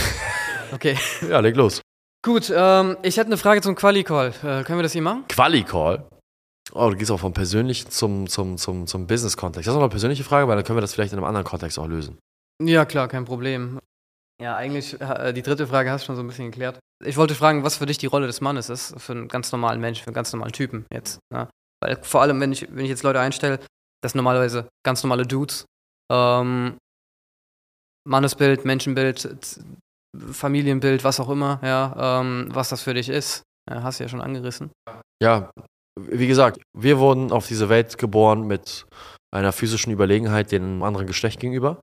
Okay. 0.72 0.96
ja, 1.28 1.40
leg 1.40 1.56
los. 1.56 1.80
Gut, 2.24 2.48
ähm, 2.54 2.96
ich 3.02 3.16
hätte 3.16 3.26
eine 3.26 3.36
Frage 3.36 3.60
zum 3.60 3.74
Quali-Call. 3.74 4.28
Äh, 4.28 4.62
können 4.62 4.78
wir 4.78 4.84
das 4.84 4.92
hier 4.92 5.02
machen? 5.02 5.24
Quali-Call. 5.26 6.06
Oh, 6.72 6.90
du 6.90 6.96
gehst 6.96 7.10
auch 7.10 7.18
vom 7.18 7.32
persönlichen 7.32 7.90
zum, 7.90 8.28
zum, 8.28 8.56
zum, 8.56 8.86
zum 8.86 9.06
Business-Kontext. 9.08 9.66
Das 9.66 9.72
ist 9.72 9.76
noch 9.76 9.82
eine 9.82 9.90
persönliche 9.90 10.22
Frage, 10.22 10.46
weil 10.46 10.54
dann 10.54 10.64
können 10.64 10.76
wir 10.76 10.80
das 10.82 10.94
vielleicht 10.94 11.12
in 11.12 11.18
einem 11.18 11.26
anderen 11.26 11.44
Kontext 11.44 11.76
auch 11.76 11.88
lösen. 11.88 12.18
Ja, 12.62 12.84
klar, 12.84 13.08
kein 13.08 13.24
Problem. 13.24 13.80
Ja, 14.40 14.56
eigentlich, 14.56 14.98
äh, 15.00 15.32
die 15.32 15.42
dritte 15.42 15.66
Frage 15.66 15.90
hast 15.90 16.02
du 16.02 16.06
schon 16.06 16.16
so 16.16 16.22
ein 16.22 16.26
bisschen 16.26 16.50
geklärt. 16.50 16.78
Ich 17.04 17.16
wollte 17.16 17.34
fragen, 17.34 17.62
was 17.62 17.76
für 17.76 17.86
dich 17.86 17.98
die 17.98 18.06
Rolle 18.06 18.26
des 18.26 18.40
Mannes 18.40 18.70
ist, 18.70 18.98
für 19.00 19.12
einen 19.12 19.28
ganz 19.28 19.52
normalen 19.52 19.80
Menschen, 19.80 20.02
für 20.02 20.08
einen 20.08 20.14
ganz 20.14 20.32
normalen 20.32 20.52
Typen 20.52 20.86
jetzt. 20.92 21.18
Ne? 21.32 21.48
Weil 21.82 22.02
vor 22.02 22.22
allem, 22.22 22.40
wenn 22.40 22.52
ich, 22.52 22.66
wenn 22.74 22.84
ich 22.84 22.90
jetzt 22.90 23.02
Leute 23.02 23.20
einstelle, 23.20 23.58
das 24.02 24.12
sind 24.12 24.18
normalerweise 24.18 24.68
ganz 24.84 25.02
normale 25.02 25.26
Dudes. 25.26 25.66
Ähm, 26.10 26.78
Mannesbild, 28.08 28.64
Menschenbild, 28.64 29.28
Familienbild, 30.32 31.04
was 31.04 31.20
auch 31.20 31.28
immer, 31.28 31.60
ja, 31.62 32.20
ähm, 32.20 32.48
was 32.50 32.70
das 32.70 32.82
für 32.82 32.94
dich 32.94 33.08
ist. 33.08 33.42
Ja, 33.70 33.82
hast 33.82 34.00
du 34.00 34.04
ja 34.04 34.08
schon 34.08 34.22
angerissen. 34.22 34.70
Ja, 35.22 35.50
wie 35.98 36.26
gesagt, 36.26 36.60
wir 36.76 36.98
wurden 36.98 37.30
auf 37.30 37.46
diese 37.46 37.68
Welt 37.68 37.98
geboren 37.98 38.46
mit 38.46 38.86
einer 39.32 39.52
physischen 39.52 39.92
Überlegenheit 39.92 40.50
dem 40.50 40.82
anderen 40.82 41.06
Geschlecht 41.06 41.40
gegenüber. 41.40 41.80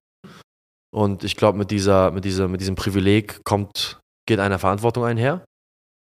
Und 0.94 1.24
ich 1.24 1.36
glaube, 1.36 1.58
mit, 1.58 1.72
dieser, 1.72 2.12
mit, 2.12 2.26
dieser, 2.26 2.48
mit 2.48 2.62
diesem 2.62 2.76
Privileg 2.76 3.44
kommt, 3.44 4.00
geht 4.28 4.40
eine 4.40 4.60
Verantwortung 4.60 5.06
einher. 5.06 5.44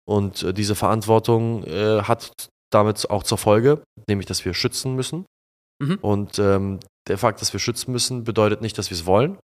Und 0.09 0.43
äh, 0.43 0.53
diese 0.53 0.75
Verantwortung 0.75 1.65
äh, 1.65 2.03
hat 2.03 2.49
damit 2.73 3.11
auch 3.11 3.23
zur 3.23 3.39
Folge, 3.39 3.83
nämlich, 4.09 4.27
dass 4.27 4.45
wir 4.45 4.55
schützen 4.55 4.95
müssen. 4.95 5.27
Mhm. 5.81 5.99
Und 6.01 6.39
ähm, 6.39 6.81
der 7.09 7.19
Fakt, 7.19 7.41
dass 7.41 7.53
wir 7.53 7.61
schützen 7.61 7.93
müssen, 7.93 8.25
bedeutet 8.25 8.63
nicht, 8.63 8.79
dass 8.79 8.91
wir 8.91 8.97
es 8.97 9.07
wollen. 9.07 9.39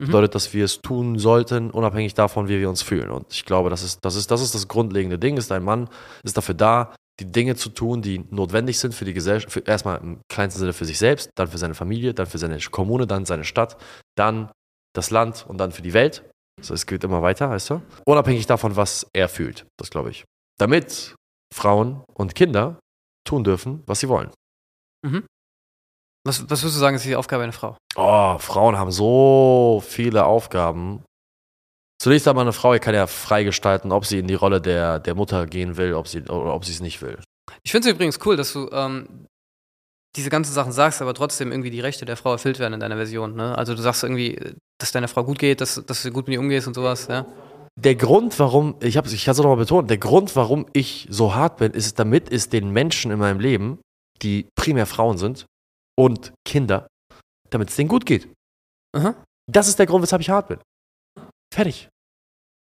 Mhm. 0.00 0.06
Bedeutet, 0.06 0.34
dass 0.34 0.52
wir 0.52 0.64
es 0.64 0.80
tun 0.80 1.18
sollten, 1.18 1.70
unabhängig 1.70 2.14
davon, 2.14 2.48
wie 2.48 2.58
wir 2.58 2.68
uns 2.68 2.82
fühlen. 2.82 3.10
Und 3.10 3.26
ich 3.32 3.44
glaube, 3.44 3.70
das 3.70 3.82
ist 3.82 4.00
das, 4.02 4.16
ist, 4.16 4.30
das, 4.30 4.42
ist 4.42 4.54
das 4.54 4.68
grundlegende 4.68 5.18
Ding. 5.18 5.36
Ist 5.36 5.52
ein 5.52 5.64
Mann, 5.64 5.88
ist 6.24 6.36
dafür 6.36 6.54
da, 6.54 6.94
die 7.20 7.30
Dinge 7.30 7.56
zu 7.56 7.68
tun, 7.68 8.02
die 8.02 8.24
notwendig 8.30 8.78
sind 8.78 8.94
für 8.94 9.04
die 9.04 9.12
Gesellschaft, 9.12 9.68
erstmal 9.68 10.00
im 10.00 10.20
kleinsten 10.28 10.60
Sinne 10.60 10.72
für 10.72 10.86
sich 10.86 10.98
selbst, 10.98 11.30
dann 11.36 11.48
für 11.48 11.58
seine 11.58 11.74
Familie, 11.74 12.14
dann 12.14 12.26
für 12.26 12.38
seine 12.38 12.58
Kommune, 12.58 13.06
dann 13.06 13.26
seine 13.26 13.44
Stadt, 13.44 13.76
dann 14.16 14.50
das 14.94 15.10
Land 15.10 15.46
und 15.48 15.58
dann 15.58 15.72
für 15.72 15.82
die 15.82 15.92
Welt. 15.92 16.28
Also 16.58 16.74
es 16.74 16.86
geht 16.86 17.02
immer 17.04 17.22
weiter, 17.22 17.48
heißt 17.48 17.70
du? 17.70 17.82
Unabhängig 18.06 18.46
davon, 18.46 18.76
was 18.76 19.06
er 19.12 19.28
fühlt. 19.28 19.66
Das 19.78 19.90
glaube 19.90 20.10
ich. 20.10 20.24
Damit 20.58 21.14
Frauen 21.52 22.02
und 22.14 22.34
Kinder 22.34 22.78
tun 23.26 23.44
dürfen, 23.44 23.82
was 23.86 24.00
sie 24.00 24.08
wollen. 24.08 24.30
Mhm. 25.04 25.24
Was, 26.24 26.42
was 26.42 26.62
würdest 26.62 26.76
du 26.76 26.80
sagen, 26.80 26.96
ist 26.96 27.04
die 27.04 27.16
Aufgabe 27.16 27.42
einer 27.42 27.52
Frau? 27.52 27.76
Oh, 27.96 28.38
Frauen 28.38 28.78
haben 28.78 28.92
so 28.92 29.82
viele 29.84 30.24
Aufgaben. 30.24 31.02
Zunächst 32.00 32.28
einmal 32.28 32.44
eine 32.44 32.52
Frau, 32.52 32.72
die 32.72 32.78
kann 32.78 32.94
ja 32.94 33.06
freigestalten, 33.06 33.92
ob 33.92 34.06
sie 34.06 34.18
in 34.18 34.28
die 34.28 34.34
Rolle 34.34 34.60
der, 34.60 34.98
der 34.98 35.14
Mutter 35.14 35.46
gehen 35.46 35.76
will 35.76 35.94
ob 35.94 36.08
sie, 36.08 36.22
oder 36.22 36.54
ob 36.54 36.64
sie 36.64 36.72
es 36.72 36.80
nicht 36.80 37.02
will. 37.02 37.18
Ich 37.64 37.72
finde 37.72 37.88
es 37.88 37.94
übrigens 37.94 38.18
cool, 38.24 38.36
dass 38.36 38.52
du 38.52 38.68
ähm, 38.72 39.26
diese 40.16 40.30
ganzen 40.30 40.52
Sachen 40.52 40.72
sagst, 40.72 41.00
aber 41.00 41.14
trotzdem 41.14 41.52
irgendwie 41.52 41.70
die 41.70 41.80
Rechte 41.80 42.04
der 42.04 42.16
Frau 42.16 42.32
erfüllt 42.32 42.58
werden 42.58 42.74
in 42.74 42.80
deiner 42.80 42.96
Version. 42.96 43.34
Ne? 43.34 43.56
Also 43.56 43.74
du 43.74 43.80
sagst 43.80 44.02
irgendwie, 44.02 44.38
dass 44.78 44.92
deiner 44.92 45.08
Frau 45.08 45.24
gut 45.24 45.38
geht, 45.38 45.60
dass, 45.60 45.82
dass 45.86 46.02
du 46.02 46.10
gut 46.10 46.26
mit 46.26 46.34
ihr 46.34 46.40
umgehst 46.40 46.66
und 46.66 46.74
sowas. 46.74 47.06
Ja? 47.08 47.26
Der 47.80 47.94
Grund, 47.94 48.38
warum, 48.38 48.76
ich 48.80 48.96
habe 48.96 49.08
ich 49.08 49.26
es 49.26 49.38
nochmal 49.38 49.56
betont, 49.56 49.88
der 49.88 49.98
Grund, 49.98 50.36
warum 50.36 50.66
ich 50.74 51.06
so 51.10 51.34
hart 51.34 51.56
bin, 51.56 51.72
ist, 51.72 51.98
damit 51.98 52.30
es 52.30 52.50
den 52.50 52.70
Menschen 52.70 53.10
in 53.10 53.18
meinem 53.18 53.40
Leben, 53.40 53.78
die 54.20 54.46
primär 54.54 54.86
Frauen 54.86 55.16
sind 55.16 55.46
und 55.98 56.32
Kinder, 56.46 56.86
damit 57.48 57.70
es 57.70 57.76
denen 57.76 57.88
gut 57.88 58.04
geht. 58.04 58.28
Aha. 58.94 59.14
Das 59.50 59.68
ist 59.68 59.78
der 59.78 59.86
Grund, 59.86 60.02
weshalb 60.02 60.20
ich 60.20 60.30
hart 60.30 60.48
bin. 60.48 60.58
Fertig. 61.52 61.88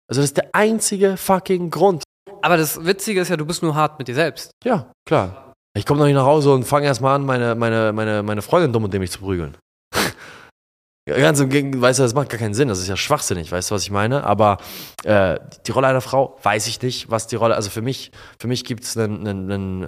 Also 0.08 0.20
das 0.20 0.30
ist 0.30 0.36
der 0.36 0.50
einzige 0.52 1.16
fucking 1.16 1.70
Grund. 1.70 2.02
Aber 2.42 2.56
das 2.56 2.84
Witzige 2.84 3.20
ist 3.20 3.28
ja, 3.28 3.36
du 3.36 3.46
bist 3.46 3.62
nur 3.62 3.74
hart 3.74 3.98
mit 3.98 4.08
dir 4.08 4.14
selbst. 4.14 4.50
Ja, 4.64 4.92
klar. 5.08 5.45
Ich 5.76 5.84
komme 5.84 6.00
noch 6.00 6.06
nicht 6.06 6.14
nach 6.14 6.24
Hause 6.24 6.54
und 6.54 6.64
fange 6.64 6.86
erstmal 6.86 7.16
an, 7.16 7.26
meine, 7.26 7.54
meine, 7.54 7.92
meine, 7.92 8.22
meine 8.22 8.40
Freundin 8.40 8.72
dumm 8.72 8.84
und 8.84 8.94
dämlich 8.94 9.10
zu 9.10 9.20
prügeln. 9.20 9.58
Ganz 11.08 11.38
im 11.38 11.50
Gegenteil, 11.50 11.80
weißt 11.80 12.00
du, 12.00 12.02
das 12.02 12.14
macht 12.14 12.30
gar 12.30 12.38
keinen 12.40 12.54
Sinn, 12.54 12.66
das 12.66 12.80
ist 12.80 12.88
ja 12.88 12.96
schwachsinnig, 12.96 13.52
weißt 13.52 13.70
du, 13.70 13.76
was 13.76 13.84
ich 13.84 13.92
meine? 13.92 14.24
Aber 14.24 14.58
äh, 15.04 15.38
die 15.64 15.70
Rolle 15.70 15.86
einer 15.86 16.00
Frau, 16.00 16.36
weiß 16.42 16.66
ich 16.66 16.82
nicht, 16.82 17.08
was 17.08 17.28
die 17.28 17.36
Rolle, 17.36 17.54
also 17.54 17.70
für 17.70 17.80
mich, 17.80 18.10
für 18.40 18.48
mich 18.48 18.64
gibt 18.64 18.82
es 18.82 18.96
äh, 18.96 19.04
ein, 19.04 19.86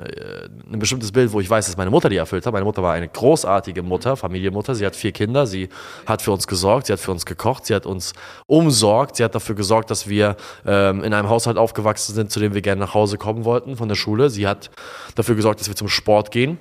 bestimmtes 0.78 1.10
Bild, 1.10 1.32
wo 1.32 1.40
ich 1.40 1.50
weiß, 1.50 1.66
dass 1.66 1.76
meine 1.76 1.90
Mutter 1.90 2.08
die 2.08 2.18
erfüllt 2.18 2.46
hat. 2.46 2.52
Meine 2.52 2.64
Mutter 2.64 2.84
war 2.84 2.92
eine 2.92 3.08
großartige 3.08 3.82
Mutter, 3.82 4.16
Familienmutter, 4.16 4.76
sie 4.76 4.86
hat 4.86 4.94
vier 4.94 5.10
Kinder, 5.10 5.48
sie 5.48 5.68
hat 6.06 6.22
für 6.22 6.30
uns 6.30 6.46
gesorgt, 6.46 6.86
sie 6.86 6.92
hat 6.92 7.00
für 7.00 7.10
uns 7.10 7.26
gekocht, 7.26 7.66
sie 7.66 7.74
hat 7.74 7.84
uns 7.84 8.12
umsorgt, 8.46 9.16
sie 9.16 9.24
hat 9.24 9.34
dafür 9.34 9.56
gesorgt, 9.56 9.90
dass 9.90 10.08
wir 10.08 10.36
ähm, 10.64 11.02
in 11.02 11.12
einem 11.12 11.28
Haushalt 11.28 11.56
aufgewachsen 11.56 12.14
sind, 12.14 12.30
zu 12.30 12.38
dem 12.38 12.54
wir 12.54 12.62
gerne 12.62 12.80
nach 12.80 12.94
Hause 12.94 13.18
kommen 13.18 13.44
wollten 13.44 13.74
von 13.74 13.88
der 13.88 13.96
Schule. 13.96 14.30
Sie 14.30 14.46
hat 14.46 14.70
dafür 15.16 15.34
gesorgt, 15.34 15.58
dass 15.58 15.66
wir 15.66 15.74
zum 15.74 15.88
Sport 15.88 16.30
gehen. 16.30 16.58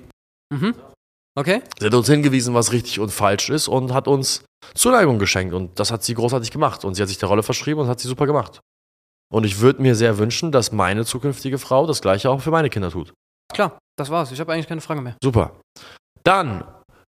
Mhm. 0.52 0.74
Okay. 1.36 1.62
Sie 1.78 1.86
hat 1.86 1.94
uns 1.94 2.08
hingewiesen, 2.08 2.54
was 2.54 2.72
richtig 2.72 3.00
und 3.00 3.10
falsch 3.10 3.48
ist 3.48 3.68
und 3.68 3.92
hat 3.92 4.08
uns 4.08 4.44
Zuneigung 4.74 5.18
geschenkt. 5.18 5.54
Und 5.54 5.78
das 5.78 5.90
hat 5.90 6.02
sie 6.02 6.14
großartig 6.14 6.50
gemacht. 6.50 6.84
Und 6.84 6.94
sie 6.94 7.02
hat 7.02 7.08
sich 7.08 7.18
der 7.18 7.28
Rolle 7.28 7.42
verschrieben 7.42 7.80
und 7.80 7.88
hat 7.88 8.00
sie 8.00 8.08
super 8.08 8.26
gemacht. 8.26 8.60
Und 9.32 9.44
ich 9.44 9.60
würde 9.60 9.82
mir 9.82 9.94
sehr 9.94 10.18
wünschen, 10.18 10.52
dass 10.52 10.72
meine 10.72 11.04
zukünftige 11.04 11.58
Frau 11.58 11.86
das 11.86 12.00
gleiche 12.00 12.30
auch 12.30 12.40
für 12.40 12.50
meine 12.50 12.70
Kinder 12.70 12.90
tut. 12.90 13.12
Klar, 13.52 13.78
das 13.98 14.10
war's. 14.10 14.32
Ich 14.32 14.40
habe 14.40 14.52
eigentlich 14.52 14.68
keine 14.68 14.80
Frage 14.80 15.00
mehr. 15.00 15.16
Super. 15.22 15.52
Dann 16.24 16.64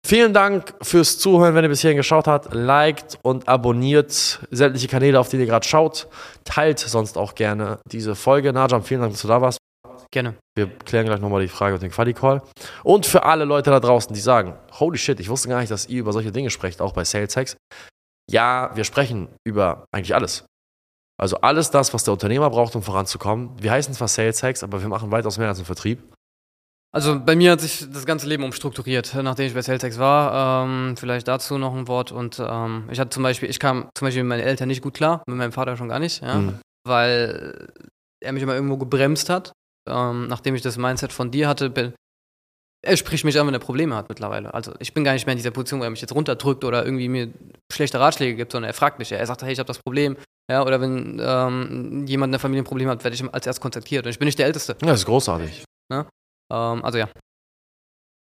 vielen 0.06 0.32
Dank 0.32 0.74
fürs 0.82 1.18
Zuhören, 1.18 1.54
wenn 1.54 1.64
ihr 1.64 1.68
bis 1.68 1.80
hierhin 1.80 1.96
geschaut 1.96 2.26
habt. 2.26 2.52
Liked 2.54 3.18
und 3.22 3.48
abonniert 3.48 4.40
sämtliche 4.50 4.88
Kanäle, 4.88 5.18
auf 5.18 5.28
die 5.28 5.38
ihr 5.38 5.46
gerade 5.46 5.66
schaut. 5.66 6.08
Teilt 6.44 6.78
sonst 6.78 7.16
auch 7.16 7.34
gerne 7.34 7.78
diese 7.90 8.14
Folge. 8.14 8.52
Najam, 8.52 8.82
vielen 8.82 9.00
Dank, 9.00 9.12
dass 9.12 9.22
du 9.22 9.28
da 9.28 9.40
warst. 9.40 9.59
Gerne. 10.12 10.34
Wir 10.56 10.66
klären 10.66 11.06
gleich 11.06 11.20
nochmal 11.20 11.42
die 11.42 11.48
Frage 11.48 11.74
mit 11.74 11.82
dem 11.82 11.92
Quali-Call. 11.92 12.42
Und 12.82 13.06
für 13.06 13.22
alle 13.22 13.44
Leute 13.44 13.70
da 13.70 13.78
draußen, 13.78 14.12
die 14.12 14.20
sagen, 14.20 14.58
holy 14.72 14.98
shit, 14.98 15.20
ich 15.20 15.28
wusste 15.28 15.48
gar 15.48 15.60
nicht, 15.60 15.70
dass 15.70 15.88
ihr 15.88 16.00
über 16.00 16.12
solche 16.12 16.32
Dinge 16.32 16.50
sprecht, 16.50 16.80
auch 16.80 16.92
bei 16.92 17.04
Sales 17.04 17.36
Hacks. 17.36 17.56
Ja, 18.28 18.70
wir 18.74 18.84
sprechen 18.84 19.28
über 19.46 19.84
eigentlich 19.92 20.14
alles. 20.14 20.44
Also 21.20 21.36
alles 21.42 21.70
das, 21.70 21.94
was 21.94 22.02
der 22.02 22.12
Unternehmer 22.12 22.50
braucht, 22.50 22.74
um 22.74 22.82
voranzukommen. 22.82 23.50
Wir 23.62 23.70
heißen 23.70 23.94
zwar 23.94 24.08
Sales 24.08 24.42
Hacks, 24.42 24.64
aber 24.64 24.80
wir 24.80 24.88
machen 24.88 25.12
weitaus 25.12 25.38
mehr 25.38 25.48
als 25.48 25.58
einen 25.58 25.66
Vertrieb. 25.66 26.02
Also 26.92 27.20
bei 27.20 27.36
mir 27.36 27.52
hat 27.52 27.60
sich 27.60 27.86
das 27.92 28.04
ganze 28.04 28.26
Leben 28.26 28.42
umstrukturiert, 28.42 29.14
nachdem 29.22 29.46
ich 29.46 29.54
bei 29.54 29.62
Saltex 29.62 29.98
war. 29.98 30.64
Ähm, 30.64 30.96
vielleicht 30.96 31.28
dazu 31.28 31.56
noch 31.56 31.72
ein 31.72 31.86
Wort. 31.86 32.10
Und 32.10 32.42
ähm, 32.44 32.88
ich 32.90 32.98
hatte 32.98 33.10
zum 33.10 33.22
Beispiel, 33.22 33.48
ich 33.48 33.60
kam 33.60 33.88
zum 33.94 34.06
Beispiel 34.06 34.24
mit 34.24 34.30
meinen 34.30 34.46
Eltern 34.46 34.66
nicht 34.66 34.82
gut 34.82 34.94
klar, 34.94 35.22
mit 35.28 35.36
meinem 35.36 35.52
Vater 35.52 35.76
schon 35.76 35.88
gar 35.88 36.00
nicht, 36.00 36.20
ja, 36.20 36.34
mhm. 36.34 36.58
weil 36.84 37.68
er 38.20 38.32
mich 38.32 38.42
immer 38.42 38.54
irgendwo 38.54 38.76
gebremst 38.76 39.30
hat 39.30 39.52
ähm, 39.88 40.28
nachdem 40.28 40.54
ich 40.54 40.62
das 40.62 40.76
Mindset 40.76 41.12
von 41.12 41.30
dir 41.30 41.48
hatte, 41.48 41.70
bin, 41.70 41.94
er 42.82 42.96
spricht 42.96 43.24
mich 43.24 43.38
an, 43.38 43.46
wenn 43.46 43.54
er 43.54 43.60
Probleme 43.60 43.94
hat 43.94 44.08
mittlerweile. 44.08 44.54
Also 44.54 44.72
ich 44.78 44.94
bin 44.94 45.04
gar 45.04 45.12
nicht 45.12 45.26
mehr 45.26 45.34
in 45.34 45.38
dieser 45.38 45.50
Position, 45.50 45.80
wo 45.80 45.84
er 45.84 45.90
mich 45.90 46.00
jetzt 46.00 46.14
runterdrückt 46.14 46.64
oder 46.64 46.84
irgendwie 46.84 47.08
mir 47.08 47.30
schlechte 47.70 48.00
Ratschläge 48.00 48.36
gibt, 48.36 48.52
sondern 48.52 48.70
er 48.70 48.74
fragt 48.74 48.98
mich. 48.98 49.12
Er 49.12 49.26
sagt, 49.26 49.42
hey, 49.42 49.52
ich 49.52 49.58
habe 49.58 49.66
das 49.66 49.78
Problem. 49.78 50.16
Ja, 50.50 50.62
oder 50.62 50.80
wenn 50.80 51.20
ähm, 51.22 52.06
jemand 52.06 52.28
in 52.28 52.32
der 52.32 52.40
Familie 52.40 52.62
ein 52.62 52.66
Problem 52.66 52.88
hat, 52.88 53.04
werde 53.04 53.14
ich 53.14 53.34
als 53.34 53.46
erst 53.46 53.60
kontaktiert. 53.60 54.06
Und 54.06 54.10
ich 54.10 54.18
bin 54.18 54.26
nicht 54.26 54.38
der 54.38 54.46
Älteste. 54.46 54.76
Ja, 54.80 54.88
das 54.88 55.00
ist 55.00 55.06
großartig. 55.06 55.64
Ja? 55.92 56.06
Ähm, 56.50 56.84
also 56.84 56.98
ja. 56.98 57.08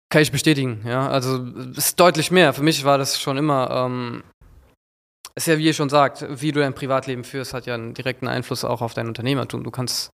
Kann 0.10 0.22
ich 0.24 0.32
bestätigen, 0.32 0.82
ja. 0.86 1.08
Also 1.08 1.46
es 1.72 1.78
ist 1.78 2.00
deutlich 2.00 2.32
mehr. 2.32 2.52
Für 2.54 2.64
mich 2.64 2.84
war 2.84 2.98
das 2.98 3.22
schon 3.22 3.38
immer, 3.38 3.70
ähm, 3.72 4.24
ist 5.36 5.48
ja 5.48 5.58
wie 5.58 5.66
ihr 5.66 5.74
schon 5.74 5.90
sagt, 5.90 6.26
wie 6.42 6.52
du 6.52 6.60
dein 6.60 6.74
Privatleben 6.74 7.24
führst, 7.24 7.54
hat 7.54 7.66
ja 7.66 7.76
einen 7.76 7.94
direkten 7.94 8.28
Einfluss 8.28 8.66
auch 8.66 8.82
auf 8.82 8.94
dein 8.94 9.08
Unternehmertum. 9.08 9.64
Du 9.64 9.72
kannst 9.72 10.10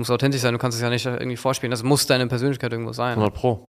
Du 0.00 0.02
musst 0.02 0.12
authentisch 0.12 0.40
sein, 0.40 0.54
du 0.54 0.58
kannst 0.58 0.76
es 0.76 0.82
ja 0.82 0.88
nicht 0.88 1.04
irgendwie 1.04 1.36
vorspielen. 1.36 1.70
Das 1.70 1.82
muss 1.82 2.06
deine 2.06 2.26
Persönlichkeit 2.26 2.72
irgendwo 2.72 2.94
sein. 2.94 3.18
100 3.18 3.34
Pro. 3.34 3.66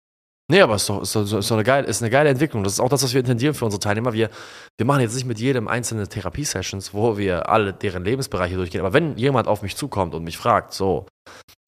Nee, 0.49 0.61
aber 0.61 0.77
es 0.77 0.83
ist 0.83 0.89
doch, 0.89 1.03
ist, 1.03 1.17
doch, 1.17 1.39
ist, 1.39 1.51
doch 1.51 1.57
eine 1.57 1.65
geile, 1.65 1.89
ist 1.89 2.03
eine 2.03 2.11
geile 2.11 2.29
Entwicklung. 2.29 2.63
Das 2.63 2.75
ist 2.75 2.79
auch 2.79 2.89
das, 2.89 3.03
was 3.03 3.13
wir 3.13 3.19
intendieren 3.19 3.53
für 3.53 3.65
unsere 3.65 3.81
Teilnehmer. 3.81 4.13
Wir, 4.13 4.31
wir 4.79 4.87
machen 4.87 5.01
jetzt 5.01 5.17
nicht 5.17 5.27
mit 5.27 5.41
jedem 5.41 5.67
einzelne 5.67 6.07
Therapie-Sessions, 6.07 6.95
wo 6.95 7.19
wir 7.19 7.49
alle 7.49 7.73
deren 7.73 8.05
Lebensbereiche 8.05 8.55
durchgehen. 8.55 8.81
Aber 8.81 8.93
wenn 8.93 9.17
jemand 9.17 9.49
auf 9.49 9.63
mich 9.63 9.75
zukommt 9.75 10.15
und 10.15 10.23
mich 10.23 10.39
fragt, 10.39 10.73
so, 10.73 11.07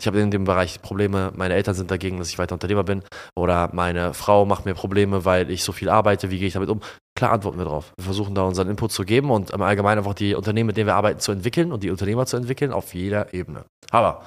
ich 0.01 0.07
habe 0.07 0.21
in 0.21 0.31
dem 0.31 0.45
Bereich 0.45 0.81
Probleme, 0.81 1.33
meine 1.35 1.55
Eltern 1.55 1.75
sind 1.75 1.91
dagegen, 1.91 2.19
dass 2.19 2.29
ich 2.29 2.39
weiter 2.39 2.55
Unternehmer 2.55 2.85
bin, 2.85 3.03
oder 3.37 3.71
meine 3.73 4.15
Frau 4.15 4.45
macht 4.45 4.65
mir 4.65 4.75
Probleme, 4.75 5.25
weil 5.25 5.51
ich 5.51 5.65
so 5.65 5.73
viel 5.73 5.89
arbeite, 5.89 6.31
wie 6.31 6.39
gehe 6.39 6.47
ich 6.47 6.55
damit 6.55 6.69
um? 6.69 6.81
Klar 7.17 7.33
antworten 7.33 7.59
wir 7.59 7.67
drauf. 7.67 7.93
Wir 7.97 8.05
versuchen 8.05 8.35
da 8.35 8.43
unseren 8.43 8.69
Input 8.69 8.91
zu 8.91 9.05
geben 9.05 9.31
und 9.31 9.51
im 9.51 9.63
Allgemeinen 9.63 9.99
einfach 9.99 10.15
die 10.15 10.35
Unternehmen, 10.35 10.69
mit 10.69 10.77
denen 10.77 10.87
wir 10.87 10.95
arbeiten, 10.95 11.21
zu 11.21 11.31
entwickeln 11.31 11.71
und 11.73 11.83
die 11.83 11.91
Unternehmer 11.91 12.27
zu 12.27 12.37
entwickeln 12.37 12.73
auf 12.73 12.95
jeder 12.95 13.35
Ebene. 13.35 13.65
Aber 13.91 14.23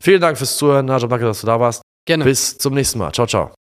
Vielen 0.00 0.20
Dank 0.20 0.38
fürs 0.38 0.56
Zuhören, 0.56 0.86
Najab, 0.86 1.10
danke, 1.10 1.26
dass 1.26 1.40
du 1.40 1.46
da 1.46 1.58
warst. 1.58 1.82
Gerne. 2.06 2.24
Bis 2.24 2.56
zum 2.56 2.74
nächsten 2.74 2.98
Mal. 2.98 3.12
Ciao, 3.12 3.26
ciao. 3.26 3.57